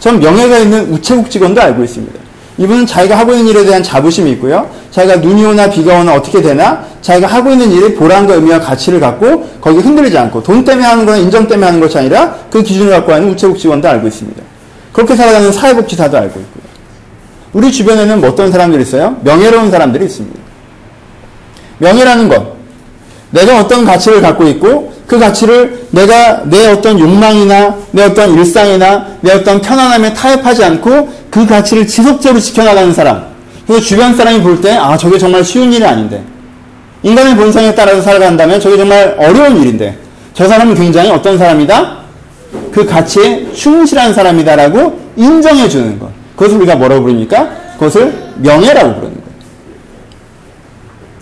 [0.00, 2.12] 전 명예가 있는 우체국 직원도 알고 있습니다.
[2.58, 4.68] 이분은 자기가 하고 있는 일에 대한 자부심이 있고요.
[4.90, 9.48] 자기가 눈이 오나 비가 오나 어떻게 되나 자기가 하고 있는 일에 보람과 의미와 가치를 갖고
[9.60, 13.12] 거기 흔들리지 않고 돈 때문에 하는 거나 인정 때문에 하는 것이 아니라 그 기준을 갖고
[13.12, 14.42] 하는 우체국 직원도 알고 있습니다.
[14.92, 16.64] 그렇게 살아가는 사회복지사도 알고 있고요.
[17.52, 19.18] 우리 주변에는 뭐 어떤 사람들이 있어요?
[19.22, 20.36] 명예로운 사람들이 있습니다.
[21.78, 22.51] 명예라는 것.
[23.32, 29.32] 내가 어떤 가치를 갖고 있고 그 가치를 내가 내 어떤 욕망이나 내 어떤 일상이나 내
[29.32, 33.32] 어떤 편안함에 타협하지 않고 그 가치를 지속적으로 지켜나가는 사람.
[33.66, 36.22] 그래서 주변 사람이 볼 때, 아, 저게 정말 쉬운 일이 아닌데.
[37.02, 39.96] 인간의 본성에 따라서 살아간다면 저게 정말 어려운 일인데.
[40.34, 41.98] 저 사람은 굉장히 어떤 사람이다?
[42.70, 46.08] 그 가치에 충실한 사람이다라고 인정해 주는 것.
[46.36, 47.48] 그것을 우리가 뭐라고 부릅니까?
[47.74, 49.12] 그것을 명예라고 거예요.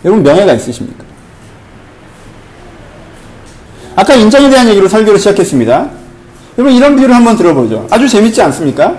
[0.05, 1.10] 여러분 명예가 있으십니까?
[4.00, 5.86] 아까 인정에 대한 얘기로 설교를 시작했습니다.
[6.56, 7.86] 여러분 이런 비유를 한번 들어보죠.
[7.90, 8.94] 아주 재밌지 않습니까?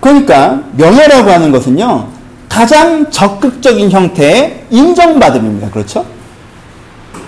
[0.00, 2.08] 그러니까 명예라고 하는 것은요.
[2.48, 5.70] 가장 적극적인 형태의 인정받음입니다.
[5.70, 6.04] 그렇죠?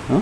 [0.08, 0.20] 어?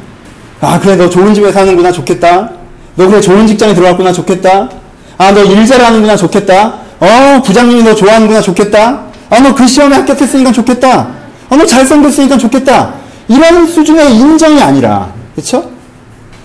[0.60, 2.50] 아 그래 너 좋은 집에 사는구나 좋겠다.
[2.96, 4.68] 너 그래 좋은 직장에 들어갔구나 좋겠다.
[5.16, 6.74] 아 너 일 잘하는구나 좋겠다.
[7.00, 9.04] 어 부장님이 너 좋아하는구나 좋겠다.
[9.30, 11.08] 아 너 그 시험에 합격했으니까 좋겠다.
[11.48, 12.99] 아 너 잘생겼으니까 좋겠다.
[13.30, 15.70] 이런 수준의 인정이 아니라 그렇죠?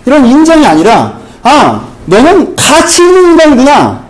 [0.06, 4.06] 이런 인정이 아니라 아 너는 가치 있는 인간이구나.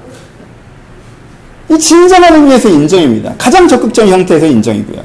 [1.71, 3.33] 이 진정한 의미에서 인정입니다.
[3.37, 5.01] 가장 적극적인 형태에서 인정이고요.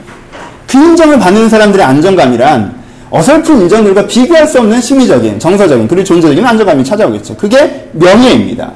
[0.67, 2.81] 그 인정을 받는 사람들의 안정감이란
[3.11, 7.37] 어설픈 인정들과 비교할 수 없는 심리적인, 정서적인, 그리고 존재적인 안정감이 찾아오겠죠.
[7.37, 8.73] 그게 명예입니다.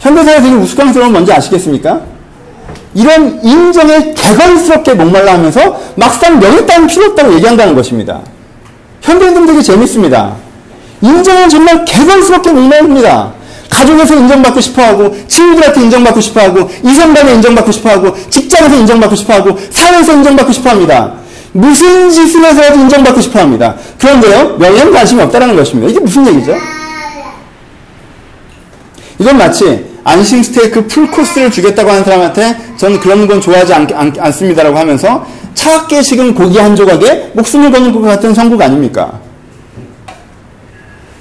[0.00, 2.17] 현대사회에서 이 우스꽝스러운 뭔지 아시겠습니까?
[2.94, 8.20] 이런 인정에 개관스럽게 목말라 하면서 막상 명예 따윈 필요 없다고 얘기한다는 것입니다.
[9.02, 10.34] 현대인들 되게 재밌습니다.
[11.00, 13.32] 인정은 정말 개관스럽게 목말릅니다.
[13.70, 21.12] 가족에서 인정받고 싶어하고 친구들한테 인정받고 싶어하고 이성간에 인정받고 싶어하고 직장에서 인정받고 싶어하고 사회에서 인정받고 싶어합니다.
[21.52, 23.76] 무슨 짓을 해서라도 인정받고 싶어합니다.
[23.98, 25.90] 그런데요 명예는 관심이 없다는 것입니다.
[25.90, 26.54] 이게 무슨 얘기죠?
[29.18, 34.78] 이건 마치 안심 스테이크 풀코스를 주겠다고 하는 사람한테 저는 그런 건 좋아하지 않, 않, 습니다라고
[34.78, 39.20] 하면서 차갑게 식은 고기 한 조각에 목숨을 거는 것 같은 성국 아닙니까?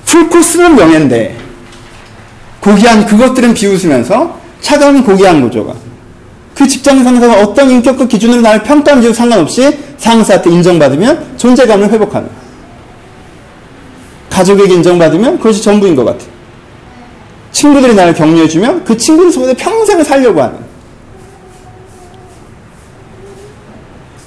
[0.06, 1.36] 풀코스는 명예인데
[2.62, 5.74] 고귀한 그것들은 비웃으면서 차가운 고귀한 구조가
[6.56, 12.30] 그 직장 상사가 어떤 인격과 기준으로 나를 평가한지도 상관없이 상사한테 인정받으면 존재감을 회복하는
[14.30, 16.37] 가족에게 인정받으면 그것이 전부인 것 같아.
[17.58, 20.60] 친구들이 나를 격려해주면 그 친구들 속에 평생을 살려고 하는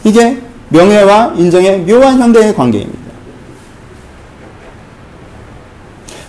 [0.03, 2.99] 이게 명예와 인정의 묘한 현대의 관계입니다.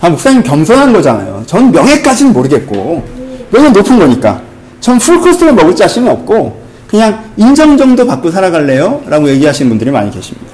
[0.02, 1.44] 아, 목사님 겸손한 거잖아요.
[1.48, 3.04] 전 명예까지는 모르겠고,
[3.52, 4.42] 명예 높은 거니까.
[4.80, 9.04] 전 풀코스를 먹을 자신은 없고, 그냥 인정 정도 받고 살아갈래요?
[9.08, 10.52] 라고 얘기하시는 분들이 많이 계십니다.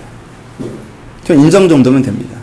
[1.25, 2.37] 저 인정 정도면 됩니다.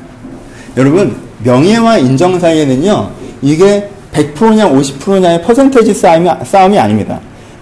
[0.77, 3.11] 여러분, 명예와 인정 사이에는요,
[3.43, 7.21] 이게 100%냐 50%냐의 퍼센테이지 싸움이, 싸움이 아닙니다.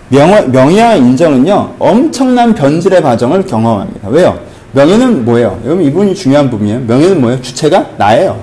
[0.09, 4.09] 명예, 명예와 인정은요, 엄청난 변질의 과정을 경험합니다.
[4.09, 4.39] 왜요?
[4.73, 5.59] 명예는 뭐예요?
[5.65, 6.81] 여러분, 이분이 중요한 부분이에요.
[6.81, 7.41] 명예는 뭐예요?
[7.41, 8.39] 주체가 나예요.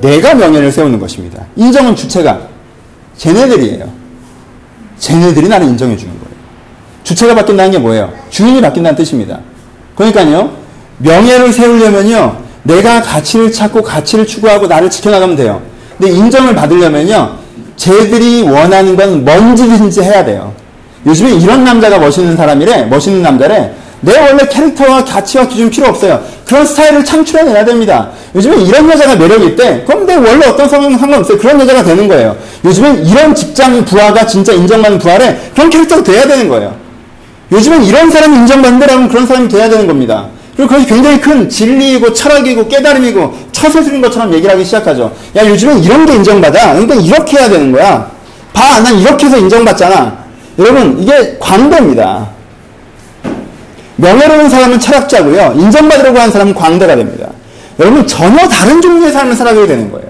[0.00, 1.44] 내가 명예를 세우는 것입니다.
[1.56, 2.40] 인정은 주체가
[3.16, 3.90] 쟤네들이에요.
[4.98, 6.30] 쟤네들이 나를 인정해 주는 거예요.
[7.02, 8.12] 주체가 바뀐다는 게 뭐예요?
[8.30, 9.40] 주인이 바뀐다는 뜻입니다.
[9.96, 10.52] 그러니까요,
[10.98, 15.69] 명예를 세우려면요, 내가 가치를 찾고 가치를 추구하고 나를 지켜나가면 돼요.
[16.00, 17.30] 근데 인정을 받으려면요,
[17.76, 20.54] 쟤들이 원하는 건 뭔지든지 해야 돼요.
[21.04, 26.22] 요즘에 이런 남자가 멋있는 사람이래, 멋있는 남자래, 내 원래 캐릭터와 가치와 기준 필요 없어요.
[26.46, 28.08] 그런 스타일을 창출해내야 됩니다.
[28.34, 29.84] 요즘에 이런 여자가 매력이 있대.
[29.86, 31.36] 그럼 내 원래 어떤 성향 상관없어요.
[31.36, 32.34] 그런 여자가 되는 거예요.
[32.64, 35.38] 요즘엔 이런 직장 부하가 진짜 인정받는 부하래.
[35.54, 36.74] 그런 캐릭터가 돼야 되는 거예요.
[37.52, 40.28] 요즘엔 이런 사람이 인정받는다면 그런 사람이 돼야 되는 겁니다.
[40.66, 45.12] 그것이 굉장히 큰 진리이고 철학이고 깨달음이고 처세술인 것처럼 얘기를 하기 시작하죠.
[45.36, 46.74] 야, 요즘엔 이런 게 인정받아.
[46.74, 48.10] 그러니까 이렇게 해야 되는 거야.
[48.52, 50.18] 봐, 난 이렇게 해서 인정받잖아.
[50.58, 52.28] 여러분, 이게 광대입니다.
[53.96, 55.54] 명예로운 사람은 철학자고요.
[55.56, 57.28] 인정받으려고 하는 사람은 광대가 됩니다.
[57.78, 60.08] 여러분 전혀 다른 종류의 삶을 살아가게 되는 거예요.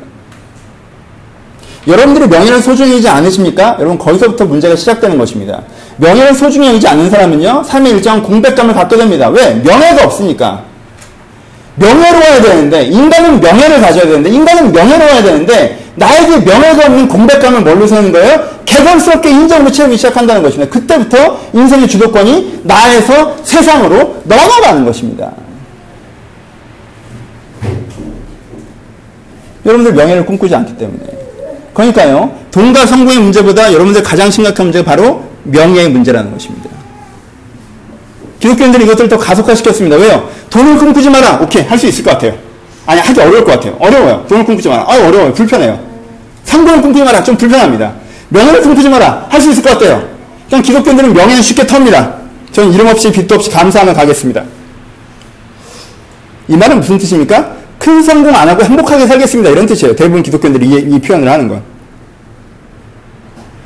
[1.87, 3.77] 여러분들이 명예를 소중히 여기지 않으십니까?
[3.79, 5.63] 여러분 거기서부터 문제가 시작되는 것입니다.
[6.01, 7.63] 명예를 소중히 여기지 않는 사람은요.
[7.65, 9.29] 삶의 일정한 공백감을 갖게 됩니다.
[9.29, 9.55] 왜?
[9.55, 10.65] 명예가 없으니까.
[11.77, 18.13] 명예로워야 되는데 인간은 명예를 가져야 되는데 인간은 명예로워야 되는데 나에게 명예가 없는 공백감을 뭘로 세는
[18.13, 18.49] 거예요?
[18.65, 20.73] 개걸스럽게 인정으로 채우기 시작한다는 것입니다.
[20.73, 25.33] 그때부터 인생의 주도권이 나에서 세상으로 넘어가는 것입니다.
[29.67, 31.01] 여러분들 명예를 꿈꾸지 않기 때문에.
[31.75, 36.69] 그러니까요, 돈과 성공의 문제보다 여러분들 가장 심각한 문제가 바로 명예의 문제라는 것입니다.
[38.41, 39.97] 기독교인들이 이것들을 더 가속화시켰습니다.
[39.97, 40.29] 왜요?
[40.49, 41.41] 돈을 꿈꾸지 마라.
[41.43, 42.35] 오케이, 할 수 있을 것 같아요.
[42.87, 43.77] 아니, 하기 어려울 것 같아요.
[43.79, 44.25] 어려워요.
[44.29, 44.83] 돈을 꿈꾸지 마라.
[44.89, 45.33] 아, 어려워요.
[45.35, 45.79] 불편해요.
[46.45, 47.23] 성공을 꿈꾸지 마라.
[47.23, 47.93] 좀 불편합니다.
[48.31, 49.27] 명예를 꿈꾸지 마라.
[49.29, 50.09] 할 수 있을 것 같아요.
[50.49, 52.15] 그냥 기독교인들은 명예는 쉽게 텁니다.
[52.53, 54.43] 저는 이름 없이 빚도 없이 감사하며 가겠습니다.
[56.49, 57.53] 이 말은 무슨 뜻입니까?
[57.79, 59.51] 큰 성공 안 하고 행복하게 살겠습니다.
[59.51, 59.95] 이런 뜻이에요.
[59.95, 61.63] 대부분 기독교인들이 이, 이 표현을 하는 건.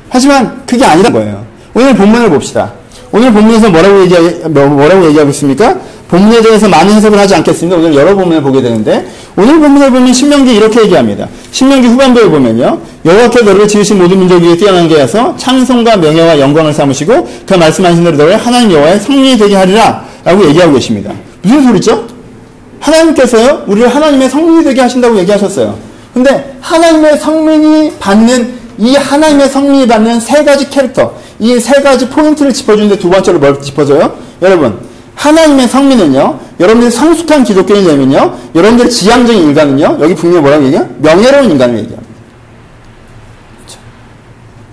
[0.09, 1.44] 하지만 그게 아니란 거예요.
[1.75, 2.71] 오늘 본문을 봅시다.
[3.11, 4.15] 오늘 본문에서 뭐라고 얘기,
[4.49, 5.75] 뭐, 뭐라고 얘기하고 있습니까?
[6.07, 7.77] 본문에 대해서 많은 해석을 하지 않겠습니다.
[7.77, 11.27] 오늘 여러 본문을 보게 되는데 오늘 본문을 보면 신명기 이렇게 얘기합니다.
[11.51, 12.79] 신명기 후반부에 보면요.
[13.03, 18.03] 여호와께 너를 지으신 모든 민족 위에 뛰어난 게 하서 찬송과 명예와 영광을 삼으시고 그 말씀하신
[18.03, 21.11] 대로 너를 하나님 여호와의 성령이 되게 하리라 라고 얘기하고 계십니다.
[21.41, 22.07] 무슨 소리죠?
[22.79, 23.63] 하나님께서요.
[23.67, 25.75] 우리를 하나님의 성령이 되게 하신다고 얘기하셨어요.
[26.13, 32.53] 근데 하나님의 성령이 받는 이 하나님의 성령이 받는 세 가지 캐릭터 이 세 가지 포인트를
[32.53, 34.17] 짚어주는데 두 번째로 뭘 짚어줘요?
[34.41, 34.79] 여러분
[35.15, 40.89] 하나님의 성민은요, 여러분들이 성숙한 기독교인이 되면요, 여러분들 지향적인 인간은요, 여기 분명히 뭐라고 얘기해요?
[40.99, 42.03] 명예로운 인간을 얘기합니다.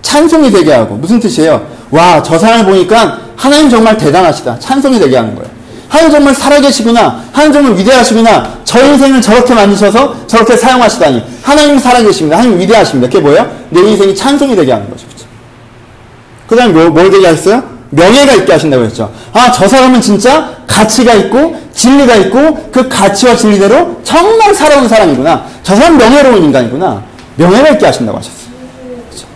[0.01, 1.65] 찬송이 되게 하고, 무슨 뜻이에요?
[1.91, 4.59] 와, 저 사람을 보니까 하나님 정말 대단하시다.
[4.59, 5.49] 찬송이 되게 하는 거예요.
[5.87, 7.23] 하나님 정말 살아계시구나.
[7.31, 8.57] 하나님 정말 위대하시구나.
[8.63, 11.23] 저 인생을 저렇게 만드셔서 저렇게 사용하시다니.
[11.41, 12.37] 하나님 살아계십니다.
[12.37, 13.07] 하나님 위대하십니다.
[13.07, 13.49] 그게 뭐예요?
[13.69, 15.05] 내 인생이 찬송이 되게 하는 거죠.
[16.47, 17.63] 그 다음에 뭘, 뭘 되게 하셨어요?
[17.91, 19.13] 명예가 있게 하신다고 했죠.
[19.33, 25.45] 아, 저 사람은 진짜 가치가 있고 진리가 있고 그 가치와 진리대로 정말 살아온 사람이구나.
[25.61, 27.03] 저 사람 명예로운 인간이구나.
[27.35, 28.53] 명예가 있게 하신다고 하셨어요.
[29.09, 29.27] 그렇죠?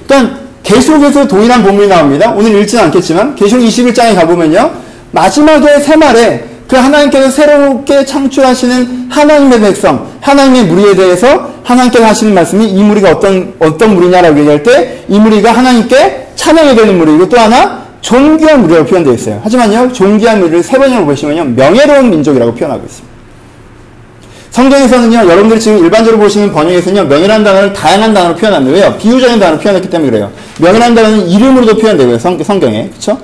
[0.00, 2.32] 일단 계시록에서 동일한 본문이 나옵니다.
[2.36, 4.70] 오늘 읽지는 않겠지만 계시록 21장에 가보면요.
[5.10, 12.68] 마지막에 세 말에 그 하나님께서 새롭게 창출하시는 하나님의 백성, 하나님의 무리에 대해서 하나님께서 하시는 말씀이
[12.68, 17.82] 이 무리가 어떤 어떤 무리냐라고 얘기할 때 이 무리가 하나님께 찬양이 되는 무리이고 또 하나
[18.00, 19.40] 존귀한 무리라고 표현되어 있어요.
[19.42, 23.08] 하지만요, 존귀한 무리를 세 번역으로 보시면요, 명예로운 민족이라고 표현하고 있습니다.
[24.50, 28.76] 성경에서는요, 여러분들이 지금 일반적으로 보시는 번역에서는요, 명예라는 단어를 다양한 단어로 표현합니다.
[28.78, 28.94] 왜요?
[28.98, 30.30] 비유적인 단어로 표현했기 때문에 그래요.
[30.58, 32.90] 명예라는 단어는 이름으로도 표현되고요, 성, 성경에.
[32.92, 33.18] 그쵸?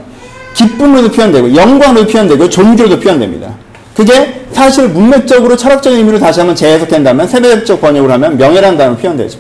[0.55, 3.49] 기쁨으로도 표현되고, 영광으로도 표현되고, 존귀로도 표현됩니다.
[3.95, 9.39] 그게 사실 문맥적으로 철학적인 의미로 다시 한번 재해석된다면, 세배적 번역을 하면 명예라는 단어로 표현되죠.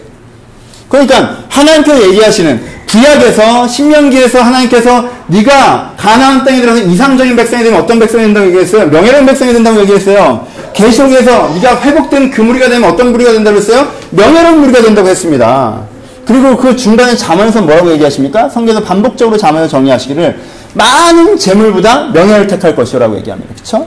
[0.89, 8.25] 그러니까 하나님께서 얘기하시는 구약에서 신명기에서 하나님께서 네가 가나안 땅에 들어서 이상적인 백성이 되면 어떤 백성이
[8.25, 8.87] 된다고 얘기했어요?
[8.87, 10.47] 명예로운 백성이 된다고 얘기했어요.
[10.73, 13.89] 계시록에서 네가 회복된 그 무리가 되면 어떤 무리가 된다고 했어요?
[14.11, 15.94] 명예로운 무리가 된다고 했습니다.
[16.27, 18.49] 그리고 그 중간에 자문에서 뭐라고 얘기하십니까?
[18.49, 20.39] 성경에서 반복적으로 자문에서 정리하시기를
[20.75, 23.55] 많은 재물보다 명예를 택할 것이라고 얘기합니다.
[23.55, 23.87] 그렇죠?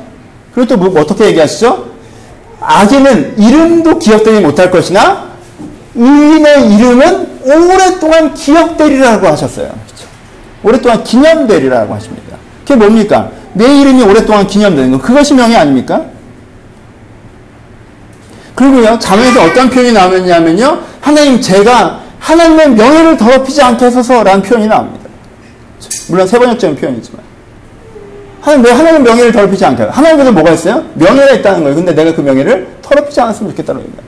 [0.53, 1.85] 그리고 또 뭐, 어떻게 얘기하시죠?
[2.59, 5.27] 악인은 이름도 기억되지 못할 것이나
[5.95, 9.67] 의인의 이름은 오랫동안 기억되리라고 하셨어요.
[9.67, 10.07] 그렇죠?
[10.63, 12.37] 오랫동안 기념되리라고 하십니다.
[12.61, 13.31] 그게 뭡니까?
[13.53, 14.99] 내 이름이 오랫동안 기념되는 거.
[14.99, 16.05] 그것이 명예 아닙니까?
[18.53, 25.07] 그리고요, 자문에서 어떤 표현이 나오느냐면요, 하나님 제가 하나님의 명예를 더럽히지 않게 해서서라는 표현이 나옵니다.
[26.09, 27.21] 물론 세 번역적인 표현이지만.
[28.41, 29.91] 하나님 왜 하나님의 명예를 더럽히지 않게 해요?
[29.93, 30.85] 하나님께서 뭐가 있어요?
[30.95, 31.75] 명예가 있다는 거예요.
[31.75, 34.01] 근데 내가 그 명예를 더럽히지 않았으면 좋겠다는 얘기예요.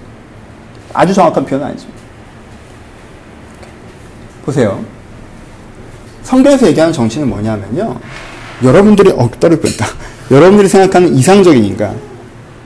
[0.94, 1.94] 아주 정확한 표현은 아니지만.
[4.46, 4.84] 보세요.
[6.24, 7.98] 성경에서 얘기하는 정치는 뭐냐면요.
[8.64, 9.86] 여러분들이 억따를 뺀다.
[10.32, 11.98] 여러분들이 생각하는 이상적인 인간,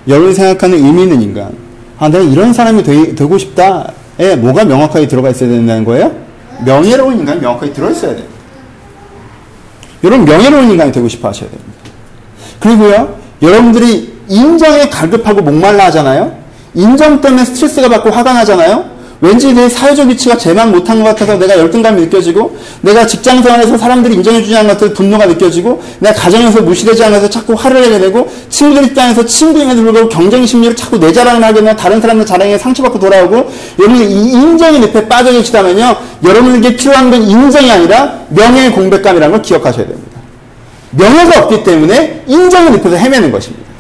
[0.08, 1.56] 여러분이 생각하는 의미 있는 인간,
[1.98, 6.12] 아, 내가 이런 사람이 되, 되고 싶다 에 뭐가 명확하게 들어가 있어야 된다는 거예요?
[6.66, 8.26] 명예로운 인간이 명확하게 들어있어야 돼요.
[10.04, 11.72] 여러분, 명예로운 인간이 되고 싶어 하셔야 됩니다.
[12.60, 16.38] 그리고요, 여러분들이 인정에 갈급하고 목말라 하잖아요?
[16.74, 18.93] 인정 때문에 스트레스가 받고 화가 나잖아요?
[19.24, 24.16] 왠지 내 사회적 위치가 제만 못한 것 같아서 내가 열등감이 느껴지고, 내가 직장 생활에서 사람들이
[24.16, 28.88] 인정해주지 않는 것 같아서 분노가 느껴지고, 내가 가정에서 무시되지 않아서 자꾸 화를 내게 되고, 친구들
[28.88, 33.50] 입장에서 친구임에도 불구하고 경쟁 심리를 자꾸 내 자랑을 하게 되면 다른 사람들 자랑에 상처받고 돌아오고,
[33.80, 39.88] 여러분이 이 인정의 늪에 빠져 계시다면요, 여러분에게 필요한 건 인정이 아니라 명예의 공백감이라는 걸 기억하셔야
[39.88, 40.20] 됩니다.
[40.92, 43.73] 명예가 없기 때문에 인정의 늪에서 헤매는 것입니다.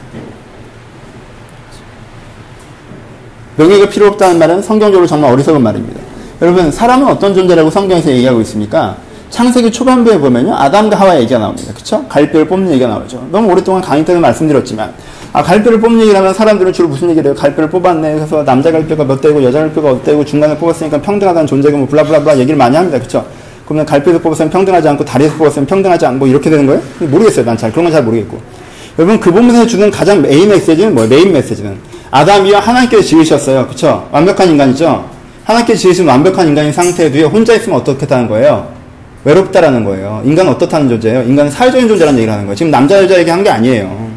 [3.56, 6.00] 명예가 필요 없다는 말은 성경적으로 정말 어리석은 말입니다.
[6.42, 8.98] 여러분, 사람은 어떤 존재라고 성경에서 얘기하고 있습니까?
[9.30, 10.54] 창세기 초반부에 보면요.
[10.56, 11.74] 아담과 하와 얘기가 나옵니다.
[11.74, 12.04] 그쵸?
[12.08, 13.28] 갈뼈를 뽑는 얘기가 나오죠.
[13.32, 14.94] 너무 오랫동안 강의 때문에 말씀드렸지만,
[15.32, 17.36] 아, 갈비뼈를 뽑는 얘기를 하면 사람들은 주로 무슨 얘기를 해요?
[17.36, 18.16] 갈비뼈를 뽑았네.
[18.16, 22.04] 그래서 남자 갈비뼈가 몇 대고 여자 갈비뼈가 몇 대고 중간에 뽑았으니까 평등하다는 존재가 뭐 blah
[22.04, 23.00] blah blah 얘기를 많이 합니다.
[23.00, 23.26] 그쵸?
[23.66, 26.82] 그러면 갈비뼈에서 뽑았으면 평등하지 않고 다리에서 뽑았으면 평등하지 않고 이렇게 되는 거예요?
[27.00, 27.46] 모르겠어요.
[27.46, 28.40] 난 잘, 그런 건 잘 모르겠고.
[29.00, 31.10] 여러분, 그 본문에서 주는 가장 메인 메시지는 뭐예요?
[31.10, 31.93] 메인 메시지는.
[32.14, 33.68] 아담이요 하나님께서 지으셨어요.
[33.68, 34.08] 그쵸?
[34.12, 35.04] 완벽한 인간이죠?
[35.46, 38.72] 하나님께서 지으신 완벽한 인간인 상태에도요, 혼자 있으면 어떻겠다는 거예요?
[39.24, 40.22] 외롭다라는 거예요.
[40.24, 41.24] 인간은 어떻다는 존재예요?
[41.24, 42.56] 인간은 사회적인 존재라는 얘기를 하는 거예요.
[42.56, 44.12] 지금 남자, 여자 얘기 한 게 아니에요.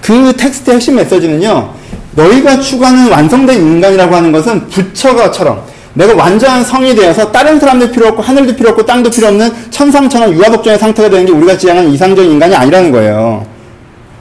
[0.00, 1.68] 그 텍스트의 핵심 메시지는요,
[2.12, 5.60] 너희가 추구하는 완성된 인간이라고 하는 것은 부처가처럼
[5.92, 10.30] 내가 완전한 성이 되어서 다른 사람도 필요 없고 하늘도 필요 없고 땅도 필요 없는 천상천하
[10.30, 13.44] 유아독존의 상태가 되는 게 우리가 지향하는 이상적인 인간이 아니라는 거예요.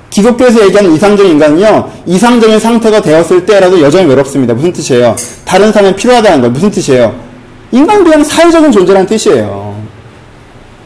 [0.10, 4.54] 기독교에서 얘기하는 이상적인 인간은요, 이상적인 상태가 되었을 때라도 여전히 외롭습니다.
[4.54, 5.16] 무슨 뜻이에요?
[5.46, 7.14] 다른 사람이 필요하다는 거 무슨 뜻이에요?
[7.72, 9.76] 인간은 그냥 사회적인 존재라는 뜻이에요.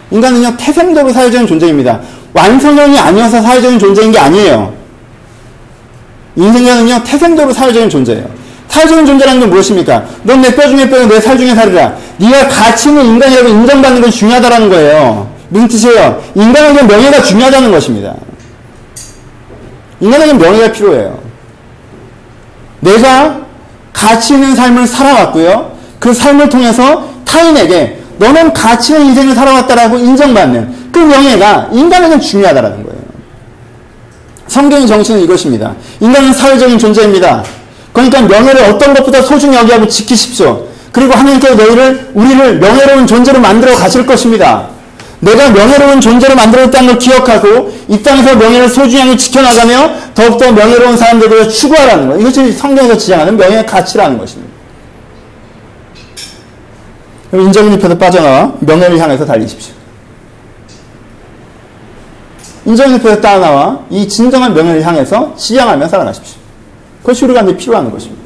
[0.09, 1.99] 인간은요, 태생적으로 사회적인 존재입니다.
[2.33, 4.73] 완성형이 아니어서 사회적인 존재인 게 아니에요.
[6.35, 8.25] 인생자는요, 태생적으로 사회적인 존재예요.
[8.67, 10.03] 사회적인 존재라는 건 무엇입니까?
[10.23, 11.93] 넌 내 뼈 중에 뼈고 내 살 중에 살이라.
[12.17, 15.29] 네가 가치 있는 인간이라고 인정받는 건 중요하다라는 거예요.
[15.49, 16.21] 무슨 뜻이에요?
[16.35, 18.15] 인간에게 명예가 중요하다는 것입니다.
[20.01, 21.19] 인간에게 명예가 필요해요.
[22.81, 23.41] 내가
[23.93, 25.77] 가치 있는 삶을 살아왔고요.
[25.99, 33.01] 그 삶을 통해서 타인에게 너는 가치 있는 인생을 살아왔다라고 인정받는 그 명예가 인간에게 중요하다라는 거예요.
[34.47, 35.73] 성경의 정신은 이것입니다.
[35.99, 37.43] 인간은 사회적인 존재입니다.
[37.93, 40.65] 그러니까 명예를 어떤 것보다 소중히 여기하고 지키십시오.
[40.91, 44.67] 그리고 하나님께서 너희를 우리를 명예로운 존재로 만들어 가실 것입니다.
[45.21, 52.07] 내가 명예로운 존재로 만들어졌다는 걸 기억하고 이 땅에서 명예를 소중하게 지켜나가며 더욱더 명예로운 사람들을 추구하라는
[52.07, 52.21] 거예요.
[52.21, 54.51] 이것이 성경에서 지향하는 명예의 가치라는 것입니다.
[57.33, 59.73] 인정의 잎에서 빠져나와 명예를 향해서 달리십시오.
[62.65, 66.37] 인정의 잎에서 따라나와 이 진정한 명예를 향해서 지향하며 살아가십시오.
[67.01, 68.21] 그것이 우리가 이제 필요한 것입니다.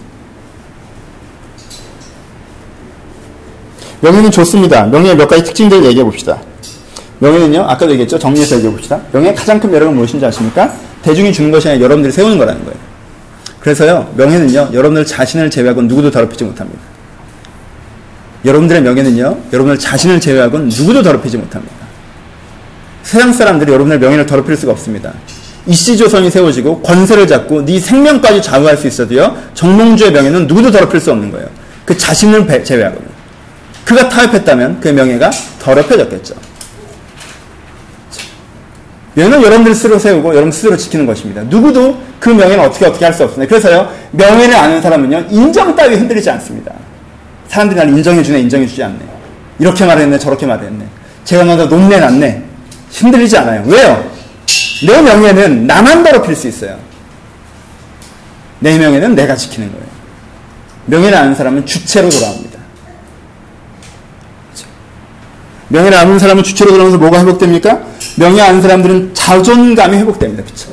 [3.99, 4.85] 명예는 좋습니다.
[4.85, 6.39] 명예의 몇 가지 특징들을 얘기해 봅시다.
[7.19, 8.19] 명예는요, 아까도 얘기했죠.
[8.19, 8.99] 정리해서 얘기해 봅시다.
[9.11, 10.73] 명예의 가장 큰 매력은 무엇인지 아십니까?
[11.01, 12.77] 대중이 주는 것이 아니라 여러분들이 세우는 거라는 거예요.
[13.59, 16.79] 그래서요, 명예는요, 여러분들 자신을 제외하고 누구도 더럽히지 못합니다.
[18.43, 21.73] 여러분들의 명예는요, 여러분들 자신을 제외하고 누구도 더럽히지 못합니다.
[23.01, 25.13] 세상 사람들이 여러분의 명예를 더럽힐 수가 없습니다.
[25.67, 31.31] 이씨조선이 세워지고 권세를 잡고 네 생명까지 좌우할 수 있어도요, 정몽주의 명예는 누구도 더럽힐 수 없는
[31.31, 31.47] 거예요.
[31.85, 33.15] 그 자신을 제외하고는.
[33.83, 36.35] 그가 타협했다면 그 명예가 더럽혀졌겠죠.
[39.15, 41.41] 명예는 여러분들 스스로 세우고 여러분 스스로 지키는 것입니다.
[41.43, 43.49] 누구도 그 명예는 어떻게 어떻게 할 수 없습니다.
[43.49, 46.73] 그래서요, 명예를 아는 사람은요, 인정 따위 흔들리지 않습니다.
[47.47, 48.99] 사람들이 나를 인정해주네, 인정해주지 않네.
[49.59, 50.85] 이렇게 말했네, 저렇게 말했네.
[51.23, 52.43] 제가 높네, 낮네.
[52.93, 53.63] 흔들리지 않아요.
[53.65, 54.11] 왜요?
[54.85, 56.77] 내 명예는 나만 더럽힐 수 있어요.
[58.59, 59.85] 내 명예는 내가 지키는 거예요.
[60.87, 62.59] 명예를 아는 사람은 주체로 돌아옵니다.
[64.51, 64.67] 그렇죠?
[65.69, 67.94] 명예를 아는 사람은 주체로 돌아오면서 뭐가 회복됩니까?
[68.15, 70.43] 명예 아는 사람들은 자존감이 회복됩니다.
[70.43, 70.69] 그쵸?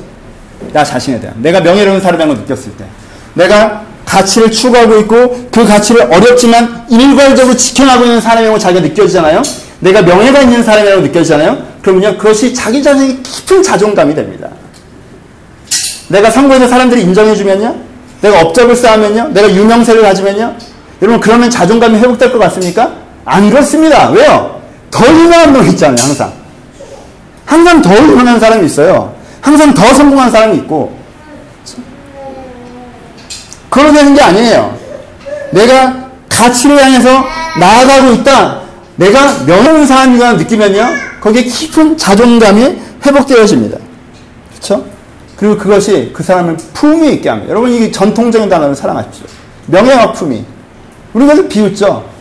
[0.71, 1.35] 나 자신에 대한.
[1.41, 2.85] 내가 명예로운 사람이라는 걸 느꼈을 때.
[3.33, 9.41] 내가 가치를 추구하고 있고 그 가치를 어렵지만 일괄적으로 지켜나고 있는 사람이라고 자기가 느껴지잖아요.
[9.79, 11.73] 내가 명예가 있는 사람이라고 느껴지잖아요.
[11.81, 14.49] 그러면요, 그것이 자기 자신의 깊은 자존감이 됩니다.
[16.07, 17.75] 내가 선거에서 사람들이 인정해주면요,
[18.21, 20.55] 내가 업적을 쌓으면요, 내가 유명세를 가지면요,
[21.01, 22.93] 여러분 그러면 자존감이 회복될 것 같습니까?
[23.25, 24.09] 안 그렇습니다.
[24.11, 24.61] 왜요?
[24.91, 26.42] 더 유명한 놈 있잖아요, 항상.
[27.53, 29.13] 항상 더 유명한 사람이 있어요.
[29.39, 30.97] 항상 더 성공한 사람이 있고.
[33.69, 34.75] 그러게 되는 게 아니에요.
[35.51, 37.23] 내가 가치를 향해서
[37.59, 38.61] 나아가고 있다.
[38.95, 40.87] 내가 명예로운 사람이라 느끼면요.
[41.21, 43.77] 거기에 깊은 자존감이 회복되어집니다.
[44.49, 44.85] 그렇죠?
[45.35, 47.51] 그리고 그것이 그 사람을 품위 있게 합니다.
[47.51, 49.27] 여러분 이 전통적인 단어를 사랑하십시오.
[49.67, 50.43] 명예와 품위.
[51.13, 52.12] 우리가 비웃죠.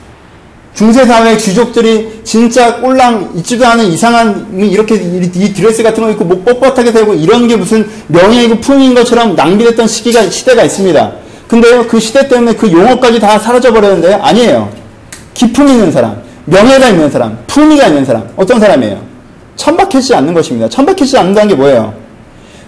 [0.74, 6.92] 중세사회 귀족들이 진짜 꼴랑 있지도 않은 이상한 이렇게 이 드레스 같은 거 입고 목 뻣뻣하게
[6.94, 11.12] 되고 이런 게 무슨 명예이고 품위인 것처럼 낭비됐던 시기가 시대가 있습니다.
[11.46, 14.70] 근데요 그 시대 때문에 그 용어까지 다 사라져 버렸는데 아니에요.
[15.34, 19.02] 기품 있는 사람, 명예가 있는 사람, 품위가 있는 사람 어떤 사람이에요?
[19.56, 20.68] 천박해지지 않는 것입니다.
[20.68, 21.92] 천박해지지 않는다는 게 뭐예요?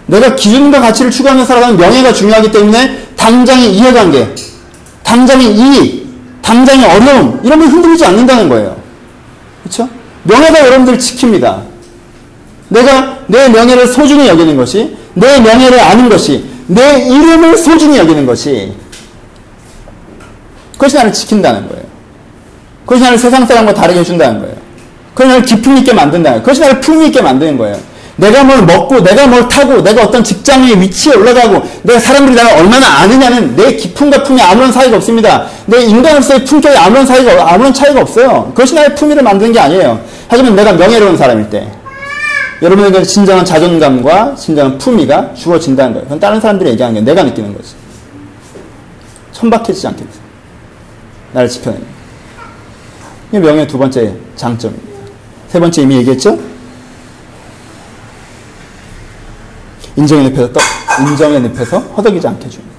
[0.05, 4.35] 내가 기준과 가치를 추구하며 살아가는 명예가 중요하기 때문에 당장의 이해관계,
[5.03, 6.04] 당장의 이익,
[6.45, 8.77] 당장의 어려움 이런 걸 흔들리지 않는다는 거예요.
[9.63, 9.89] 그렇죠?
[10.23, 11.63] 명예가 여러분들 지킵니다.
[12.69, 18.73] 내가 내 명예를 소중히 여기는 것이 내 명예를 아는 것이 내 이름을 소중히 여기는 것이
[20.73, 21.83] 그것이 나를 지킨다는 거예요.
[22.85, 24.55] 그것이 나를 세상 사람과 다르게 해준다는 거예요.
[25.15, 26.41] 그것이 나를 기품 있게 만든다는 거예요.
[26.41, 27.79] 그것이 나를 품위 있게 만드는 거예요.
[28.17, 32.99] 내가 뭘 먹고, 내가 뭘 타고, 내가 어떤 직장의 위치에 올라가고, 내가 사람들이 나를 얼마나
[32.99, 35.47] 아느냐는 내 기품과 품이 아무런 사이가 없습니다.
[35.65, 38.51] 내 인간으로서의 품격에 아무런 사이가, 아무런 차이가 없어요.
[38.55, 40.01] 그것이 나의 품위를 만드는 게 아니에요.
[40.27, 41.69] 하지만 내가 명예로운 사람일 때,
[42.61, 46.05] 여러분에게 진정한 자존감과 진정한 품위가 주어진다는 거예요.
[46.05, 47.73] 그건 다른 사람들이 얘기하는 게 내가 느끼는 거지.
[49.33, 50.09] 천박해지지 않게 돼요.
[51.33, 51.91] 나를 지켜냅니다.
[53.29, 54.87] 이게 명예의 두 번째 장점입니다.
[55.49, 56.54] 세 번째 이미 얘기했죠?
[59.95, 60.61] 인정의 늪에서 떡,
[60.99, 62.75] 인정의 늪에서 허덕이지 않게 줍니다.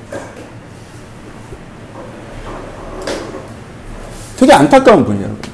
[4.36, 5.50] 되게 안타까운 부분이에요, 여러분.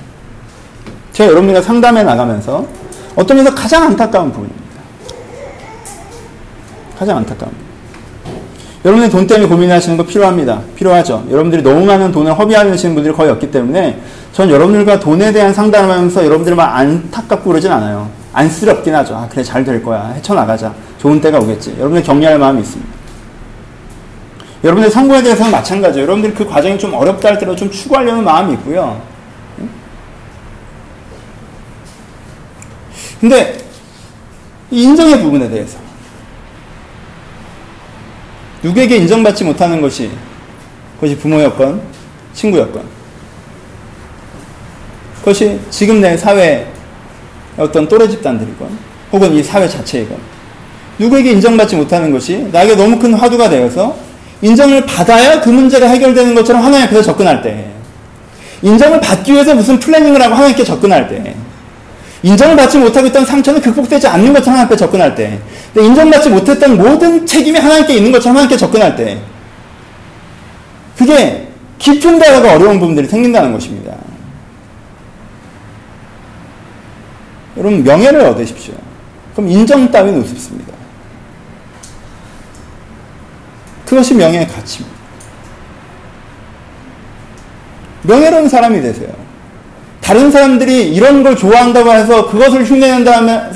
[1.13, 2.67] 제가 여러분들과 상담해 나가면서
[3.15, 4.63] 어떤 면에서 가장 안타까운 부분입니다.
[6.99, 7.63] 가장 안타까운 부분.
[8.85, 10.61] 여러분들 돈 때문에 고민하시는 거 필요합니다.
[10.75, 11.25] 필요하죠.
[11.31, 14.01] 여러분들이 너무 많은 돈을 허비하시는 분들이 거의 없기 때문에
[14.33, 18.11] 전 여러분들과 돈에 대한 상담을 하면서 여러분들을 막 안타깝고 그러진 않아요.
[18.33, 19.15] 안쓰럽긴 하죠.
[19.15, 20.13] 아, 그래, 잘 될 거야.
[20.17, 20.75] 헤쳐나가자.
[21.03, 21.75] 좋은 때가 오겠지.
[21.79, 22.93] 여러분들 격려할 마음이 있습니다.
[24.63, 26.05] 여러분들 성공에 대해서는 마찬가지예요.
[26.05, 29.03] 여러분들이 그 과정이 좀 어렵다 할때도 좀 추구하려는 마음이 있고요.
[33.21, 33.59] 근데
[34.71, 35.79] 인정의 부분에 대해서
[38.63, 40.09] 누구에게 인정받지 못하는 것이
[40.95, 41.83] 그것이 부모였건
[42.33, 42.85] 친구였건
[45.19, 46.73] 그것이 지금 내 사회
[47.57, 48.79] 어떤 또래 집단들이건
[49.13, 50.32] 혹은 이 사회 자체이건
[50.99, 53.97] 누구에게 인정받지 못하는 것이 나에게 너무 큰 화두가 되어서
[54.43, 57.67] 인정을 받아야 그 문제가 해결되는 것처럼 하나님 앞에서 접근할 때
[58.63, 61.35] 인정을 받기 위해서 무슨 플래닝을 하고 하나님께 접근할 때
[62.23, 65.39] 인정을 받지 못하고 있던 상처는 극복되지 않는 것처럼 하나님께 접근할 때
[65.77, 69.19] 인정받지 못했던 모든 책임이 하나님께 있는 것처럼 하나님께 접근할 때
[70.97, 73.95] 그게 깊은 대화가 어려운 부분들이 생긴다는 것입니다.
[77.57, 78.75] 여러분 명예를 얻으십시오.
[79.35, 80.82] 그럼 인정 따위는 우습습니다.
[83.93, 84.97] 그것이 명예의 가치입니다.
[88.05, 89.11] 명예로운 사람이 되세요.
[90.01, 93.51] 다른 사람들이 이런 걸 좋아한다고 해서 그것을 흉내낸 다음에,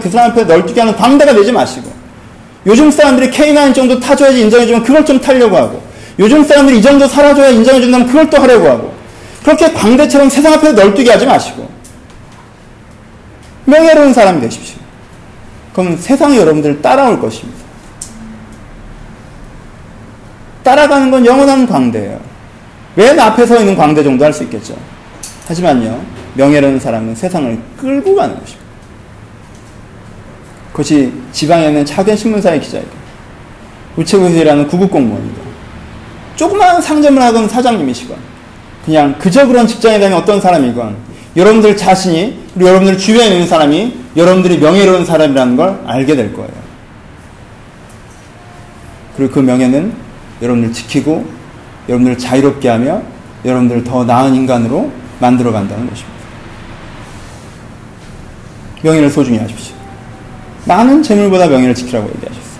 [0.00, 1.92] 그 사람 앞에 널뛰게 하는 광대가 되지 마시고,
[2.64, 5.82] 요즘 사람들이 K9 정도 타줘야지 인정해주면 그걸 좀 타려고 하고,
[6.18, 8.94] 요즘 사람들이 이 정도 살아줘야 인정해준다면 그걸 또 하려고 하고,
[9.44, 11.68] 그렇게 광대처럼 세상 앞에 널뛰게 하지 마시고,
[13.66, 14.78] 명예로운 사람이 되십시오.
[15.74, 17.65] 그럼 세상이 여러분들을 따라올 것입니다.
[20.66, 22.18] 따라가는 건 영원한 광대예요.
[22.96, 24.74] 맨 앞에 서 있는 광대 정도 할 수 있겠죠.
[25.46, 26.02] 하지만요,
[26.34, 28.66] 명예로운 사람은 세상을 끌고 가는 것입니다.
[30.72, 32.90] 그것이 지방에 있는 작은 신문사의 기자이고,
[33.96, 35.36] 우체국에서 일하는 구급 공무원이고,
[36.34, 38.16] 조그마한 상점을 하건 사장님이시건,
[38.84, 40.96] 그냥 그저 그런 다니는 어떤 사람이건,
[41.36, 46.50] 여러분들 자신이, 그리고 여러분들 주변에 있는 사람이 여러분들이 명예로운 사람이라는 걸 알게 될 거예요.
[49.16, 50.05] 그리고 그 명예는
[50.42, 51.26] 여러분들 지키고,
[51.88, 53.02] 여러분들 자유롭게 하며,
[53.44, 56.16] 여러분들 더 나은 인간으로 만들어 간다는 것입니다.
[58.82, 59.74] 명예를 소중히 하십시오.
[60.66, 62.56] 많은 재물보다 명예를 지키라고 얘기하셨어요.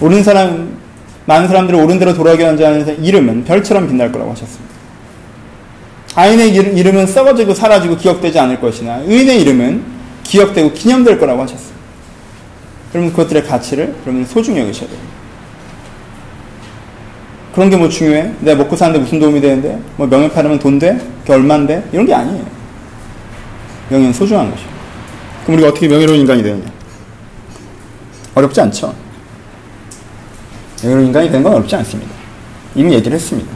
[0.00, 0.78] 옳은 사람,
[1.26, 4.68] 많은 사람들이 옳은 대로 돌아가게 하는 자는 이름은 별처럼 빛날 거라고 하셨습니다.
[6.14, 9.82] 아인의 이름은 썩어지고 사라지고 기억되지 않을 것이나 의인의 이름은
[10.24, 11.78] 기억되고 기념될 거라고 하셨어요.
[12.94, 15.17] 여러분 그것들의 가치를 여러분 소중히 여기셔야 돼요.
[17.58, 18.34] 그런 게 뭐 중요해?
[18.38, 19.82] 내가 먹고 사는데 무슨 도움이 되는데?
[19.96, 20.96] 뭐 명예 팔으면 돈 돼?
[21.22, 21.88] 그게 얼만데?
[21.92, 22.44] 이런 게 아니에요.
[23.88, 24.68] 명예는 소중한 것이요.
[25.42, 26.70] 그럼 우리가 어떻게 명예로운 인간이 되느냐?
[28.36, 28.94] 어렵지 않죠?
[30.84, 32.12] 명예로운 인간이 되는 건 어렵지 않습니다.
[32.76, 33.50] 이미 얘기를 했습니다.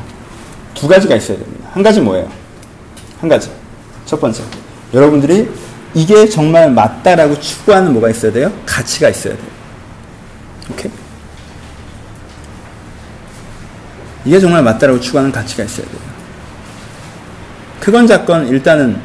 [0.74, 1.68] 두 가지가 있어야 됩니다.
[1.70, 2.28] 한 가지 뭐예요?
[3.20, 3.52] 한 가지.
[4.04, 4.42] 첫 번째.
[4.92, 5.48] 여러분들이
[5.94, 8.50] 이게 정말 맞다라고 추구하는 뭐가 있어야 돼요?
[8.66, 9.46] 가치가 있어야 돼요.
[10.72, 10.90] 오케이?
[14.24, 16.00] 이게 정말 맞다라고 추구하는 가치가 있어야 돼요.
[17.80, 18.98] 그건 작건 일단은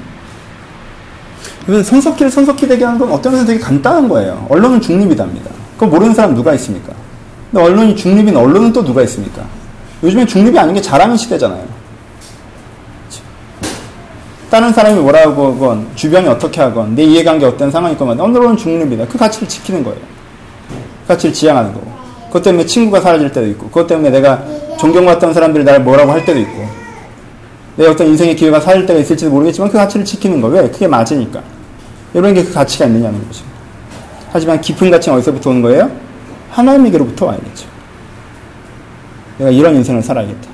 [1.67, 4.45] 이건 손석희를 손석희 되게 하는 건 어떤 면에서 되게 간단한 거예요.
[4.49, 5.49] 언론은 중립이답니다.
[5.73, 6.93] 그거 모르는 사람 누가 있습니까?
[7.51, 9.43] 근데 언론이 중립인 언론은 또 누가 있습니까?
[10.03, 11.65] 요즘엔 중립이 아닌 게 잘하는 시대잖아요.
[14.49, 19.07] 다른 사람이 뭐라고 하건 주변이 어떻게 하건 내 이해관계 어떤 상황이 있건 언론은 중립이다.
[19.07, 19.99] 그 가치를 지키는 거예요.
[21.01, 21.86] 그 가치를 지향하는 거고.
[22.27, 24.43] 그것 때문에 친구가 사라질 때도 있고 그것 때문에 내가
[24.79, 26.67] 존경받던 사람들이 나를 뭐라고 할 때도 있고
[27.77, 30.47] 내 어떤 인생의 기회가 사라질 때가 있을지도 모르겠지만 그 가치를 지키는 거.
[30.47, 30.69] 왜?
[30.69, 31.41] 그게 맞으니까.
[32.13, 33.43] 이런 게 그 가치가 있느냐는 거죠.
[34.31, 35.91] 하지만 깊은 가치는 어디서부터 오는 거예요?
[36.49, 37.67] 하나님에게로부터 와야겠죠.
[39.37, 40.49] 내가 이런 인생을 살아야겠다.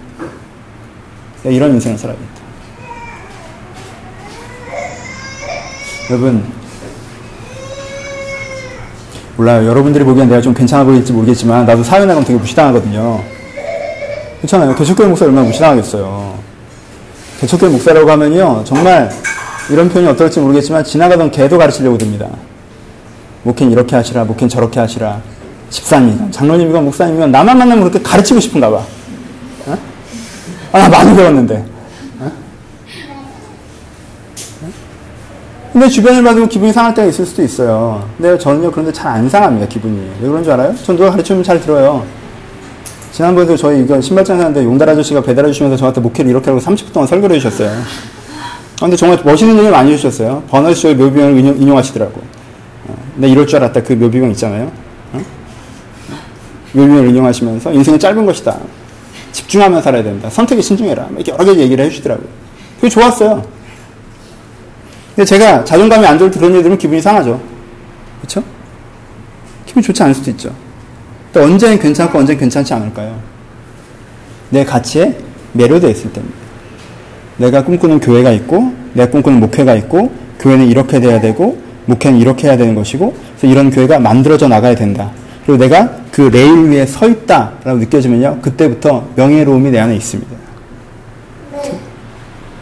[1.44, 2.34] 내가 이런 인생을 살아야겠다.
[6.10, 6.44] 여러분,
[9.36, 9.68] 몰라요.
[9.68, 13.20] 여러분들이 보기엔 내가 좀 괜찮아 보일지 모르겠지만, 나도 사회 나가면 되게 무시당하거든요.
[14.38, 14.76] 그렇잖아요.
[14.76, 16.34] 개척교회 목사 얼마나 무시당하겠어요.
[17.40, 19.10] 개척교회 목사라고 하면요, 정말
[19.70, 22.28] 이런 표현이 어떨지 모르겠지만, 지나가던 개도 가르치려고 듭니다.
[23.44, 25.22] 목회는 이렇게 하시라, 목회는 저렇게 하시라.
[25.70, 28.78] 집사님, 장로님이건 목사님이건 나만 만나면 그렇게 가르치고 싶은가 봐.
[29.66, 29.78] 어?
[30.74, 31.73] 아, 나 많이 배웠는데.
[35.74, 38.08] 근데 주변을 봐도 기분이 상할 때가 있을 수도 있어요.
[38.16, 40.08] 근데 저는요, 그런데 잘 안 상합니다, 기분이.
[40.22, 40.76] 왜 그런 줄 알아요?
[40.84, 42.06] 전 누가 가르치면 잘 들어요.
[43.12, 47.08] 지난번에도 저희 이거 신발장 사는데 용달 아저씨가 배달해 주시면서 저한테 목회를 이렇게 하고 30분 동안
[47.08, 47.70] 설교를 해주셨어요.
[47.72, 50.44] 아, 근데 정말 멋있는 얘기 많이 해주셨어요.
[50.50, 52.22] 버너쇼의 묘비명을 인용, 인용 하시더라고.
[52.88, 53.82] 어, 나 이럴 줄 알았다.
[53.84, 54.72] 그 묘비명 있잖아요.
[55.14, 55.22] 어?
[56.74, 58.58] 묘비명을 인용하시면서 인생은 짧은 것이다.
[59.32, 60.30] 집중하며 살아야 된다.
[60.30, 61.08] 선택에 신중해라.
[61.16, 62.28] 이렇게 여러 가지 얘기를 해주시더라고요.
[62.76, 63.44] 그게 좋았어요.
[65.16, 67.40] 근데 제가 자존감이 안 좋을 때 그런 얘기 들으면 기분이 상하죠.
[68.20, 68.44] 그렇죠?
[69.66, 70.52] 기분이 좋지 않을 수도 있죠.
[71.32, 73.20] 또 언제는 괜찮고 언제는 괜찮지 않을까요?
[74.50, 75.18] 내 가치에
[75.54, 76.38] 매료되어 있을 때입니다.
[77.38, 82.58] 내가 꿈꾸는 교회가 있고, 내가 꿈꾸는 목회가 있고, 교회는 이렇게 돼야 되고, 목회는 이렇게 해야
[82.58, 85.12] 되는 것이고, 그래서 이런 교회가 만들어져 나가야 된다.
[85.46, 90.43] 그리고 내가 그 레일 위에 서 있다라고 느껴지면요, 그때부터 명예로움이 내 안에 있습니다.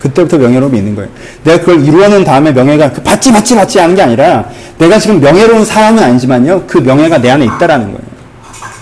[0.02, 1.10] 그때부터 명예로움이 있는 거예요.
[1.44, 4.46] 내가 그걸 이루어낸 다음에 명예가 그 받지 받지 받지 하는 게 아니라
[4.80, 8.12] 내가 지금 명예로운 사람은 아니지만요, 그 명예가 내 안에 있다라는 거예요.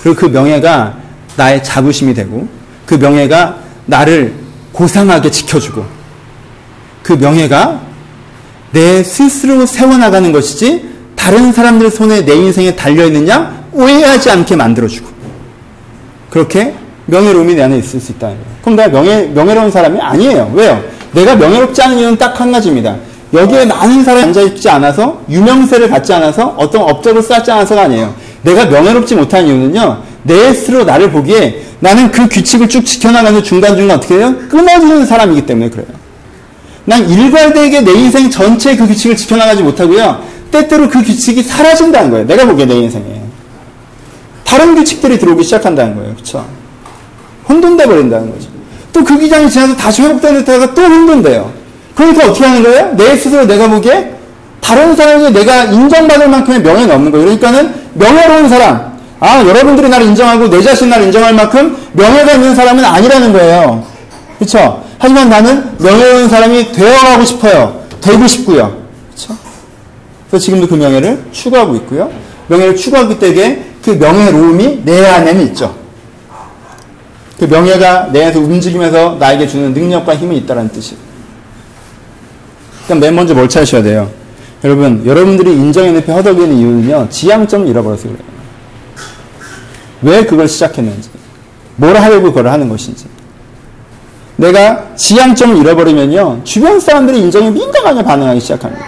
[0.02, 0.94] 그리고 그 명예가
[1.36, 2.48] 나의 자부심이 되고
[2.86, 4.34] 그 명예가 나를
[4.72, 5.86] 고상하게 지켜주고
[7.04, 7.82] 그 명예가
[8.72, 15.10] 내 스스로 세워나가는 것이지 다른 사람들 손에 내 인생에 달려있느냐 오해하지 않게 만들어주고
[16.30, 16.74] 그렇게
[17.08, 18.38] 명예로움이 내 안에 있을 수 거예요.
[18.62, 20.52] 그럼 내가 명예, 명예로운 사람이 아니에요.
[20.54, 20.99] 왜요?
[21.12, 22.96] 내가 명예롭지 않은 이유는 딱 한 가지입니다.
[23.34, 28.14] 여기에 많은 사람이 앉아있지 않아서 유명세를 갖지 않아서 어떤 업적을 쌓지 않아서가 아니에요.
[28.42, 30.02] 내가 명예롭지 못한 이유는요.
[30.24, 34.36] 내 스스로 나를 보기에 나는 그 규칙을 쭉 지켜나가는 중간중간 어떻게 해요?
[34.50, 35.88] 끊어지는 사람이기 때문에 그래요.
[36.86, 40.24] 난 일괄되게 내 인생 전체의 그 규칙을 지켜나가지 못하고요.
[40.52, 42.26] 때때로 그 규칙이 사라진다는 거예요.
[42.26, 43.22] 내가 보기에 내 인생에.
[44.44, 46.16] 다른 규칙들이 들어오기 시작한다는 거예요.
[46.16, 46.44] 그쵸?
[47.48, 48.49] 혼돈돼 버린다는 거죠.
[48.94, 51.52] 또 그 기간이 지나서 다시 회복되는 때가 또 혼돈돼요.
[51.96, 52.94] 그러니까 어떻게 하는 거예요?
[52.96, 54.14] 내 스스로 내가 보기에
[54.62, 57.26] 다른 사람이 내가 인정받을 만큼의 명예는 없는 거예요.
[57.26, 62.84] 그러니까는 명예로운 사람, 아, 여러분들이 나를 인정하고 내 자신 나를 인정할 만큼 명예가 있는 사람은
[62.86, 63.84] 아니라는 거예요.
[64.38, 64.84] 그렇죠?
[64.98, 67.80] 하지만 나는 명예로운 사람이 되어가고 싶어요.
[68.02, 68.78] 되고 싶고요.
[69.08, 69.38] 그렇죠?
[70.30, 72.10] 그래서 지금도 그 명예를 추구하고 있고요.
[72.48, 75.76] 명예를 추구하기 때문에 그 명예로움이 내 안에는 있죠.
[77.40, 81.02] 그 명예가 내 안에서 움직이면서 나에게 주는 능력과 힘이 있다는 뜻이에요.
[82.86, 84.10] 그럼 맨 먼저 뭘 찾으셔야 돼요?
[84.64, 88.18] 여러분, 여러분들이 인정의 늪에 허덕이는 이유는요, 지향점을 잃어버려서 그래요.
[90.02, 91.10] 왜 그걸 시작했는지,
[91.78, 93.06] 뭘 하려고 그걸 하는 것인지.
[94.36, 98.86] 내가 지향점을 잃어버리면요, 주변 사람들이 인정에 민감하게 반응하기 시작합니다.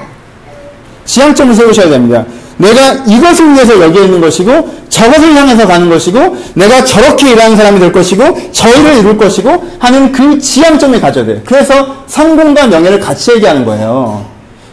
[1.05, 2.25] 지향점을 세우셔야 됩니다.
[2.61, 7.91] 내가 이것을 위해서 여기에 있는 것이고, 저것을 향해서 가는 것이고, 내가 저렇게 일하는 사람이 될
[7.91, 11.39] 것이고, 저희를 이룰 것이고, 하는 그 지향점을 가져야 돼요.
[11.45, 14.25] 그래서 성공과 명예를 같이 얘기하는 거예요.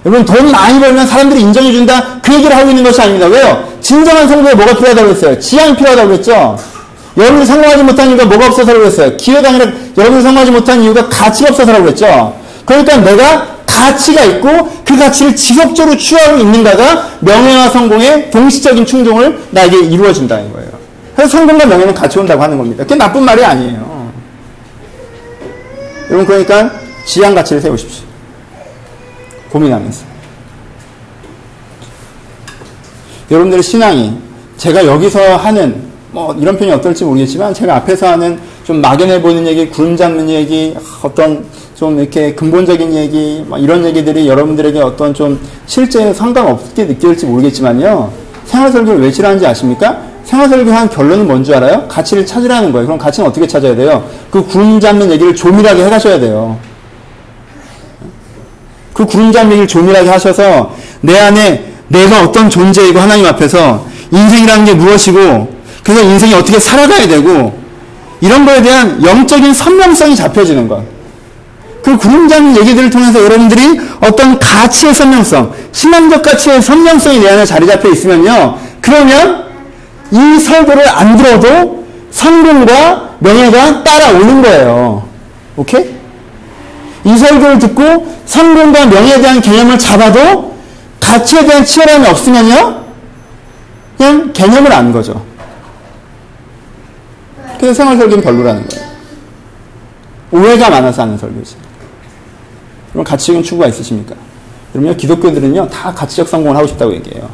[0.04, 2.20] 여러분, 돈 많이 벌면 사람들이 인정해준다?
[2.22, 3.26] 그 얘기를 하고 있는 것이 아닙니다.
[3.26, 3.64] 왜요?
[3.80, 5.38] 진정한 성공에 뭐가 필요하다고 했어요?
[5.38, 6.58] 지향이 필요하다고 그랬죠?
[7.16, 9.16] 여러분이 성공하지 못한 이유가 뭐가 없어서라고 그랬어요?
[9.16, 9.66] 기회가 아니라
[9.96, 12.34] 여러분이 성공하지 못한 이유가 가치가 없어서라고 그랬죠?
[12.64, 14.48] 그러니까 내가 가치가 있고
[14.84, 20.70] 그 가치를 지속적으로 취하고 있는가가 명예와 성공의 동시적인 충족을 나에게 이루어진다는 거예요.
[21.14, 22.82] 그래서 성공과 명예는 같이 온다고 하는 겁니다.
[22.82, 24.10] 그게 나쁜 말이 아니에요.
[26.08, 26.70] 여러분 그러니까
[27.04, 28.04] 지향 가치를 세우십시오.
[29.50, 30.06] 고민하면서.
[33.30, 34.16] 여러분들의 신앙이
[34.56, 39.68] 제가 여기서 하는 뭐 이런 표현이 어떨지 모르겠지만 제가 앞에서 하는 좀 막연해 보이는 얘기,
[39.68, 41.44] 구름 잡는 얘기, 어떤
[41.78, 48.10] 좀 이렇게 근본적인 얘기, 이런 얘기들이 여러분들에게 어떤 좀 실제 상관없게 느껴질지 모르겠지만요.
[48.46, 49.96] 생활설교를 왜 싫어하는지 아십니까?
[50.24, 51.86] 생활설교 한 결론은 뭔지 알아요?
[51.86, 52.88] 가치를 찾으라는 거예요.
[52.88, 54.04] 그럼 가치는 어떻게 찾아야 돼요?
[54.28, 56.58] 그 구름 잡는 얘기를 조밀하게 해가셔야 돼요.
[58.92, 64.74] 그 구름 잡는 얘기를 조밀하게 하셔서 내 안에 내가 어떤 존재이고 하나님 앞에서 인생이라는 게
[64.74, 65.48] 무엇이고
[65.84, 67.56] 그래서 인생이 어떻게 살아가야 되고
[68.20, 70.97] 이런 거에 대한 영적인 선명성이 잡혀지는 것.
[71.88, 77.88] 그 구름장 얘기들을 통해서 여러분들이 어떤 가치의 선명성, 신앙적 가치의 선명성이 내 안에 자리 잡혀
[77.88, 78.58] 있으면요.
[78.82, 79.46] 그러면
[80.10, 85.08] 이 설교를 안 들어도 성공과 명예가 따라오는 거예요.
[85.56, 85.94] 오케이?
[87.04, 90.54] 이 설교를 듣고 성공과 명예에 대한 개념을 잡아도
[91.00, 92.84] 가치에 대한 치열함이 없으면요.
[93.96, 95.24] 그냥 개념을 아는 거죠.
[97.58, 98.88] 그래서 생활 설교는 별로라는 거예요.
[100.30, 101.67] 오해가 많아서 하는 설교지.
[102.98, 104.16] 그럼 가치적인 추구가 있으십니까?
[104.72, 107.28] 그러면 기독교들은요, 다 가치적 성공을 하고 싶다고 얘기해요.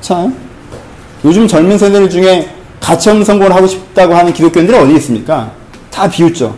[0.00, 0.36] 참,
[1.24, 5.50] 요즘 젊은 세대들 중에 가치 없는 성공을 하고 싶다고 하는 기독교인들이 어디 있습니까?
[5.90, 6.54] 다 비웃죠.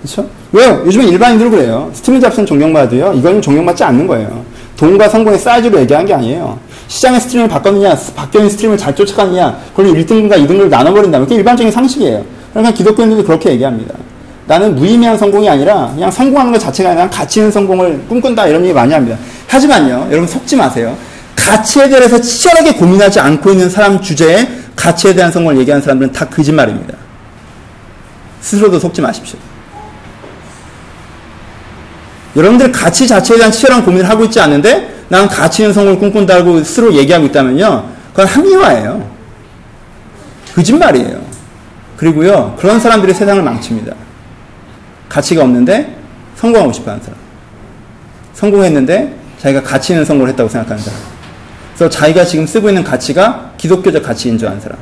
[0.00, 0.26] 그렇죠?
[0.50, 0.82] 왜요?
[0.86, 1.90] 요즘은 일반인들 그래요.
[1.92, 4.42] 스티브 잡스는 존경받아도요, 이거는 존경받지 않는 거예요.
[4.78, 6.58] 돈과 성공의 사이즈로 얘기한 게 아니에요.
[6.86, 11.18] 시장의 stream을 바꿨느냐, 바뀌는 stream을 잘 쫓아가느냐, 그걸 1등급과 2등급을 나눠버린다.
[11.18, 12.24] 그게 일반적인 상식이에요.
[12.52, 13.94] 그러니까 기독교인들도 그렇게 얘기합니다.
[14.48, 18.72] 나는 무의미한 성공이 아니라 그냥 성공하는 것 자체가 아니라 가치 있는 성공을 꿈꾼다 이런 얘기
[18.72, 19.16] 많이 합니다.
[19.46, 20.96] 하지만요, 여러분 속지 마세요.
[21.36, 26.94] 가치에 대해서 치열하게 고민하지 않고 있는 사람 주제에 가치에 대한 성공을 얘기하는 사람들은 다 거짓말입니다.
[28.40, 29.38] 스스로도 속지 마십시오.
[32.34, 36.94] 여러분들 가치 자체에 대한 치열한 고민을 하고 있지 않는데 나는 가치 있는 성공을 꿈꾼다고 스스로
[36.94, 37.84] 얘기하고 있다면요.
[38.12, 39.10] 그건 합리화예요.
[40.54, 41.20] 거짓말이에요.
[41.98, 42.56] 그리고요.
[42.58, 44.07] 그런 사람들이 세상을 망칩니다.
[45.08, 45.96] 가치가 없는데
[46.36, 47.18] 성공하고 싶어 하는 사람.
[48.34, 51.00] 성공했는데 자기가 가치 있는 성공을 했다고 생각하는 사람.
[51.74, 54.78] 그래서 자기가 지금 쓰고 있는 가치가 기독교적 가치인 줄 아는 사람.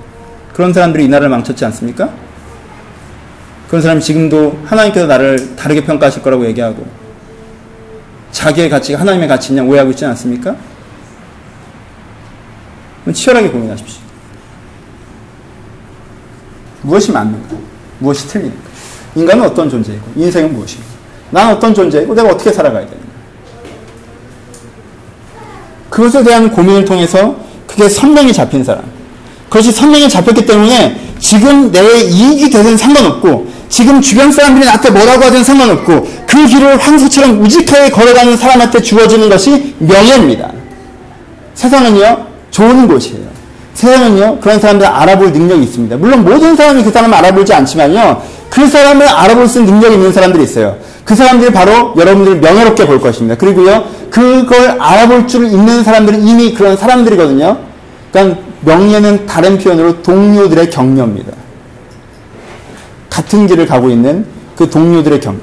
[0.53, 2.11] 그런 사람들이 이 나라를 망쳤지 않습니까?
[3.69, 6.87] 그런 사람이 지금도 하나님께서 나를 다르게 평가하실 거라고 얘기하고
[8.31, 10.57] 자기의 가치가 하나님의 가치냐 오해하고 있지 않습니까?
[13.13, 14.01] 치열하게 고민하십시오.
[16.83, 17.57] 무엇이 맞는가?
[17.99, 18.66] 무엇이 틀린가?
[19.17, 20.85] 인간은 어떤 존재이고 인생은 무엇인가?
[21.31, 23.07] 나는 어떤 존재이고 내가 어떻게 살아가야 되는가?
[25.91, 27.37] 그것에 대한 고민을 통해서
[27.67, 28.85] 그게 선명히 잡힌 사람.
[29.49, 35.43] 그것이 선명히 잡혔기 때문에 지금 내 이익이 되든 상관없고 지금 주변 사람들이 나한테 뭐라고 하든
[35.43, 40.53] 상관없고 그 길을 황소처럼 우직하게 걸어가는 사람한테 주어지는 것이 명예입니다.
[41.55, 43.27] 세상은요, 좋은 곳이에요.
[43.75, 45.97] 세상은요, 그런 사람들 알아볼 능력이 있습니다.
[45.97, 50.45] 물론 모든 사람이 그 사람을 알아보지 않지만요, 그 사람을 알아볼 수 있는 능력이 있는 사람들이
[50.45, 50.77] 있어요.
[51.05, 53.37] 그 사람들이 바로 여러분들을 명예롭게 볼 것입니다.
[53.37, 57.59] 그리고요, 그걸 알아볼 줄 있는 사람들은 이미 그런 사람들이거든요.
[58.11, 61.33] 그러니까 명예는 다른 표현으로 동료들의 격려입니다.
[63.11, 64.27] 같은 길을 가고 있는
[64.57, 65.39] 그 동료들의 격려.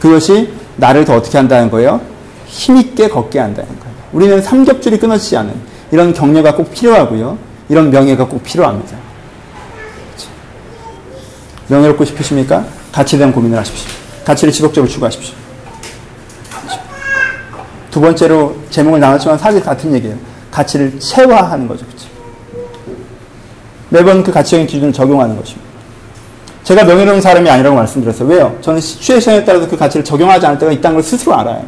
[0.00, 2.00] 그것이 나를 더 어떻게 한다는 거예요?
[2.46, 3.94] 힘있게 걷게 한다는 거예요.
[4.12, 5.54] 우리는 삼겹줄이 끊어지지 않은
[5.92, 7.38] 이런 격려가 꼭 필요하고요.
[7.68, 8.96] 이런 명예가 꼭 필요합니다.
[11.68, 12.64] 명예롭고 싶으십니까?
[12.92, 13.88] 가치에 대한 고민을 하십시오.
[14.24, 15.34] 가치를 지속적으로 추구하십시오.
[17.90, 20.16] 두 번째로 제목을 나눴지만 사실 같은 얘기예요.
[20.50, 21.84] 가치를 체화하는 거죠.
[21.86, 22.06] 그렇죠?
[23.90, 25.70] 매번 그 가치적인 기준을 적용하는 것입니다.
[26.64, 28.28] 제가 명예로운 사람이 아니라고 말씀드렸어요.
[28.28, 28.56] 왜요?
[28.60, 31.64] 저는 시츄에이션에 따라서 그 가치를 적용하지 않을 때가 있다는 걸 스스로 알아요.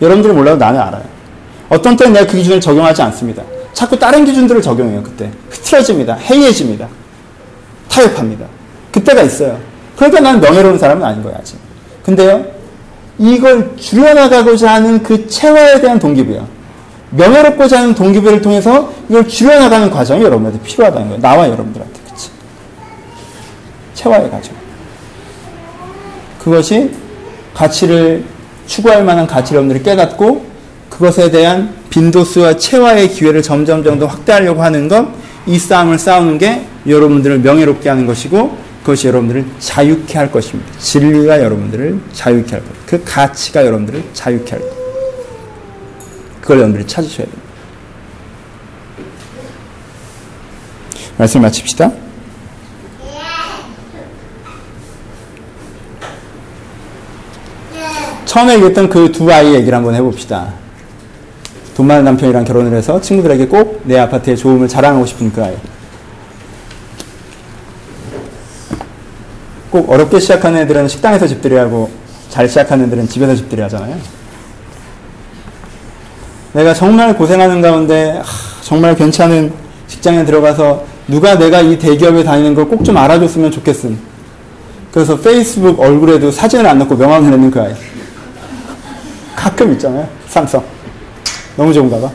[0.00, 1.02] 여러분들은 몰라도 나는 알아요.
[1.68, 3.42] 어떤 때는 내가 그 기준을 적용하지 않습니다.
[3.72, 5.30] 자꾸 다른 기준들을 적용해요, 그때.
[5.48, 6.14] 흐트러집니다.
[6.14, 6.86] 해이해집니다.
[7.88, 8.46] 타협합니다.
[8.92, 9.58] 그때가 있어요.
[9.96, 11.56] 그러니까 나는 명예로운 사람은 아닌 거야, 아직.
[12.04, 12.44] 근데요,
[13.18, 16.46] 이걸 줄여나가고자 하는 그 체화에 대한 동기부여.
[17.10, 21.20] 명예롭고자 하는 동기부여를 통해서 이걸 줄여나가는 과정이 여러분한테 필요하다는 거예요.
[21.20, 22.00] 나와 여러분들한테.
[24.00, 24.54] 체화의 과정.
[26.42, 26.90] 그것이
[27.52, 28.24] 가치를
[28.66, 30.46] 추구할 만한 가치를 여러분들이 깨닫고
[30.88, 35.06] 그것에 대한 빈도수와 체화의 기회를 점점 정도 확대하려고 하는 것,
[35.46, 40.70] 이 싸움을 싸우는 게 여러분들을 명예롭게 하는 것이고 그것이 여러분들을 자유케 할 것입니다.
[40.78, 42.68] 진리가 여러분들을 자유케 할 것.
[42.86, 44.68] 그 가치가 여러분들을 자유케 할 것.
[46.40, 47.42] 그걸 여러분들이 찾으셔야 됩니다.
[51.18, 51.92] 말씀 마칩시다.
[58.24, 60.52] 처음에 얘기했던 그 두 아이 얘기를 한번 해봅시다.
[61.76, 65.56] 돈 많은 남편이랑 결혼을 해서 친구들에게 꼭 내 아파트의 좋음을 자랑하고 싶은 그 아이.
[69.70, 71.90] 꼭 어렵게 시작하는 애들은 식당에서 집들이 하고
[72.28, 73.96] 잘 시작하는 애들은 집에서 집들이 하잖아요.
[76.52, 78.20] 내가 정말 고생하는 가운데
[78.62, 79.52] 정말 괜찮은
[79.86, 83.98] 직장에 들어가서 누가 내가 이 대기업에 다니는 걸 꼭 좀 알아줬으면 좋겠음.
[84.92, 87.72] 그래서 페이스북 얼굴에도 사진을 안 넣고 명함을 내는 그 아이.
[89.36, 90.08] 가끔 있잖아요.
[90.28, 90.62] 삼성.
[91.56, 92.10] 너무 좋은가 봐.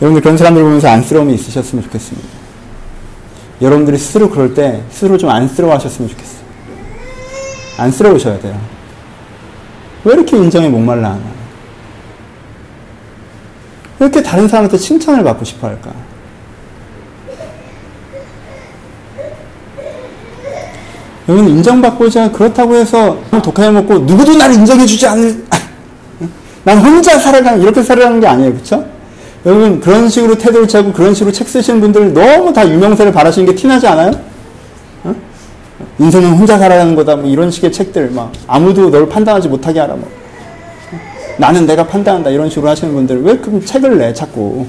[0.00, 2.39] 여러분들 그런 사람들 보면서 안쓰러움이 있으셨으면 좋겠습니다.
[3.60, 6.40] 여러분들이 스스로 그럴 때 스스로 좀 안쓰러워 하셨으면 좋겠어요.
[7.78, 8.58] 안쓰러우셔야 돼요.
[10.04, 11.22] 왜 이렇게 인정에 목말라 하나?
[13.98, 15.92] 왜 이렇게 다른 사람한테 칭찬을 받고 싶어 할까?
[21.28, 25.44] 여러분 인정받고자 그렇다고 해서 독하게 먹고 누구도 나를 인정해주지 않을
[26.64, 28.89] 난 혼자 살아가는 이렇게 살아가는 게 아니에요 그렇죠?
[29.46, 33.54] 여러분 그런 식으로 태도를 취하고 그런 식으로 책 쓰시는 분들 너무 다 유명세를 바라시는 게
[33.54, 34.10] 티나지 않아요?
[35.04, 35.14] 어?
[35.98, 40.10] 인생은 혼자 살아가는 거다 뭐 이런 식의 책들 막 아무도 널 판단하지 못하게 하라 뭐
[41.38, 44.66] 나는 내가 판단한다 이런 식으로 하시는 분들 왜 그럼 책을 내 자꾸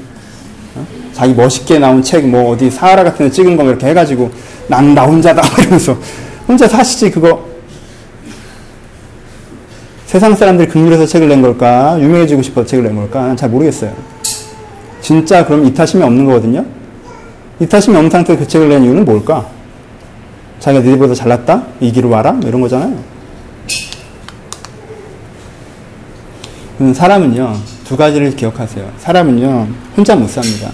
[0.75, 0.87] 어?
[1.11, 4.31] 자기 멋있게 나온 책 뭐 어디 사하라 같은 데 찍은 거 이렇게 해가지고
[4.67, 5.97] 난 나 혼자다 이러면서
[6.47, 7.45] 혼자 사시지 그거
[10.05, 11.97] 세상 사람들이 극률해서 책을 낸 걸까?
[11.99, 13.27] 유명해지고 싶어서 책을 낸 걸까?
[13.27, 13.93] 난잘 모르겠어요.
[15.01, 16.65] 진짜 그럼 이타심이 없는 거거든요?
[17.59, 19.45] 이타심이 없는 상태에서 그 책을 낸 이유는 뭘까?
[20.59, 21.63] 자기가 너희보다 잘났다?
[21.79, 22.31] 이 길을 와라?
[22.33, 22.95] 뭐 이런 거잖아요.
[26.95, 28.89] 사람은요, 두 가지를 기억하세요.
[28.97, 30.69] 사람은요, 혼자 못 삽니다.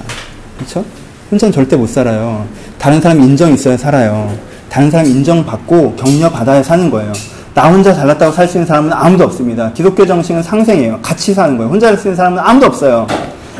[0.58, 0.86] 그렇죠?
[1.30, 2.46] 혼자는 절대 못 살아요.
[2.78, 4.34] 다른 사람 인정 있어야 살아요.
[4.70, 7.12] 다른 사람 인정받고 격려받아야 사는 거예요.
[7.54, 9.72] 나 혼자 잘났다고 살 수 있는 사람은 아무도 없습니다.
[9.74, 11.00] 기독교 정신은 상생이에요.
[11.02, 11.72] 같이 사는 거예요.
[11.72, 13.08] 혼자 살 수 있는 사람은 아무도 없어요.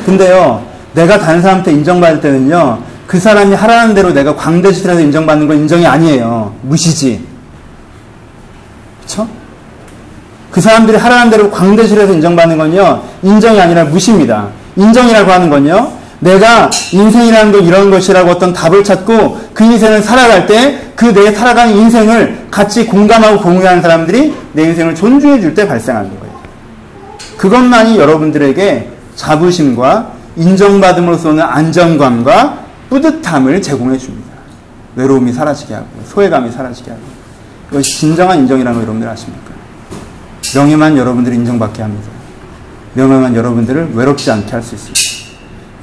[0.06, 5.86] 근데요, 내가 다른 사람한테 인정받을 때는요, 그 사람이 하라는 대로 내가 광대시해서 인정받는 건 인정이
[5.86, 6.54] 아니에요.
[6.62, 7.24] 무시지.
[9.02, 9.28] 그쵸?
[10.52, 14.48] 그 사람들이 하라는 대로 광대시해서 인정받는 건요, 인정이 아니라 무시입니다.
[14.76, 20.88] 인정이라고 하는 건요, 내가 인생이라는 건 이런 것이라고 어떤 답을 찾고 그 인생을 살아갈 때
[20.98, 26.36] 그 내 살아가는 인생을 같이 공감하고 공유하는 사람들이 내 인생을 존중해 줄 때 발생하는 거예요.
[27.38, 34.30] 그것만이 여러분들에게 자부심과 인정받음으로써 오는 안정감과 뿌듯함을 제공해 줍니다.
[34.96, 37.04] 외로움이 사라지게 하고 소외감이 사라지게 하고
[37.72, 39.52] 이것이 진정한 인정이라는 걸 여러분들 아십니까?
[40.56, 42.10] 명예만 여러분들을 인정받게 합니다.
[42.94, 45.02] 명예만 여러분들을 외롭지 않게 할 수 있습니다.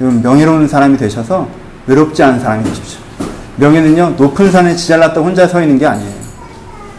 [0.01, 1.47] 여러분 명예로운 사람이 되셔서
[1.87, 2.99] 외롭지 않은 사람이 되십시오.
[3.57, 6.13] 명예는요 높은 산에 지잘났다 혼자 서 있는 게 아니에요.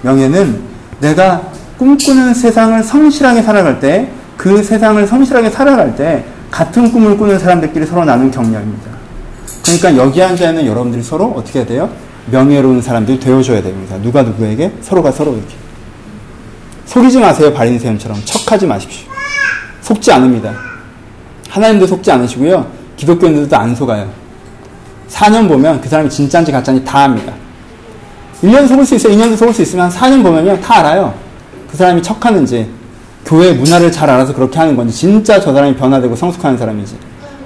[0.03, 0.61] 명예는
[1.01, 1.43] 내가
[1.79, 8.05] 꿈꾸는 세상을 성실하게 살아갈 때 그 세상을 성실하게 살아갈 때 같은 꿈을 꾸는 사람들끼리 서로
[8.05, 8.91] 나눈 격려입니다.
[9.65, 11.91] 그러니까 여기 앉아 있는 여러분들이 서로 어떻게 해야 돼요?
[12.31, 13.97] 명예로운 사람들이 되어줘야 됩니다.
[14.03, 15.55] 누가 누구에게 서로가 서로 이렇게
[16.87, 19.09] 속이지 마세요 바리새인처럼 척하지 마십시오.
[19.81, 20.53] 속지 않습니다.
[21.49, 22.67] 하나님도 속지 않으시고요.
[22.97, 24.09] 기독교인들도 안 속아요.
[25.09, 27.33] 4년 보면 그 사람이 진짜인지 가짜인지 다 압니다.
[28.43, 29.15] 1년 속을 수 있어요.
[29.15, 30.61] 2년도 속을 수 있으면 4년 보면요.
[30.61, 31.15] 다 알아요.
[31.71, 32.69] 그 사람이 척하는지,
[33.27, 36.97] 교회 문화를 잘 알아서 그렇게 하는 건지, 진짜 저 사람이 변화되고 성숙하는 사람인지.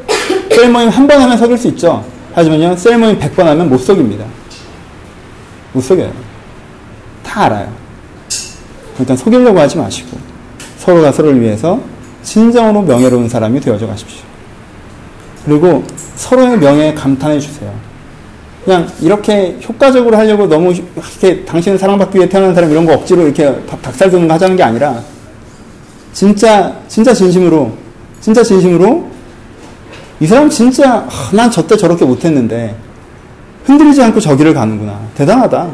[0.54, 2.04] 셀 모임 한 번 하면 속일 수 있죠.
[2.34, 4.24] 하지만요, 셀 모임 100번 하면 못 속입니다.
[5.72, 6.12] 못 속여요.
[7.24, 7.72] 다 알아요.
[8.94, 10.18] 그러니까 속이려고 하지 마시고,
[10.78, 11.80] 서로가 서로를 위해서
[12.22, 14.20] 진정으로 명예로운 사람이 되어져 가십시오.
[15.46, 15.82] 그리고
[16.16, 17.72] 서로의 명예에 감탄해 주세요.
[18.66, 23.50] 그냥 이렇게 효과적으로 하려고 너무 이렇게 당신은 사랑받기 위해 태어난 사람 이런 거 억지로 이렇게
[23.80, 25.02] 닭살 돋는 거 하자는 게 아니라
[26.12, 27.72] 진짜 진짜 진심으로
[28.20, 29.08] 진짜 진심으로
[30.20, 32.76] 이 사람 진짜 아, 난 저때 저렇게 못했는데
[33.64, 35.70] 흔들리지 않고 저기를 가는구나 대단하다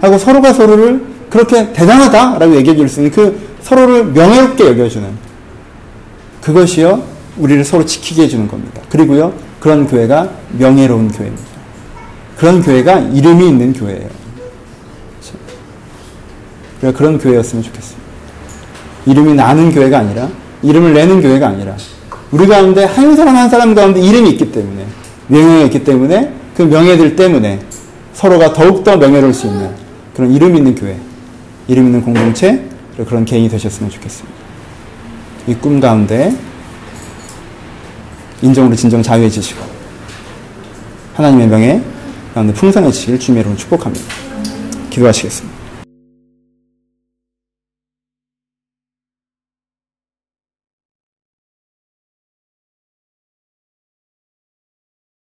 [0.00, 5.08] 하고 서로가 서로를 그렇게 대단하다라고 얘기해 줄 수 있는 그 서로를 명예롭게 여겨주는
[6.42, 7.02] 그것이요
[7.38, 8.82] 우리를 서로 지키게 해주는 겁니다.
[8.88, 10.28] 그리고요 그런 교회가
[10.58, 11.44] 명예로운 교회입니다.
[12.36, 14.08] 그런 교회가 이름이 있는 교회예요.
[16.94, 18.01] 그런 교회였으면 좋겠습니다.
[19.06, 20.28] 이름이 나는 교회가 아니라
[20.62, 21.76] 이름을 내는 교회가 아니라
[22.30, 24.86] 우리 가운데 한 사람 한 사람 가운데 이름이 있기 때문에
[25.28, 27.60] 명예가 있기 때문에 그 명예들 때문에
[28.14, 29.70] 서로가 더욱더 명예로울 수 있는
[30.14, 30.96] 그런 이름 있는 교회,
[31.68, 32.62] 이름 있는 공동체,
[33.06, 34.38] 그런 개인이 되셨으면 좋겠습니다.
[35.48, 36.34] 이 꿈 가운데
[38.42, 39.60] 인정으로 진정 자유해지시고
[41.14, 41.82] 하나님의 명예
[42.34, 44.04] 가운데 풍성해지시길 주님의 이름으로 축복합니다.
[44.90, 45.51] 기도하시겠습니다.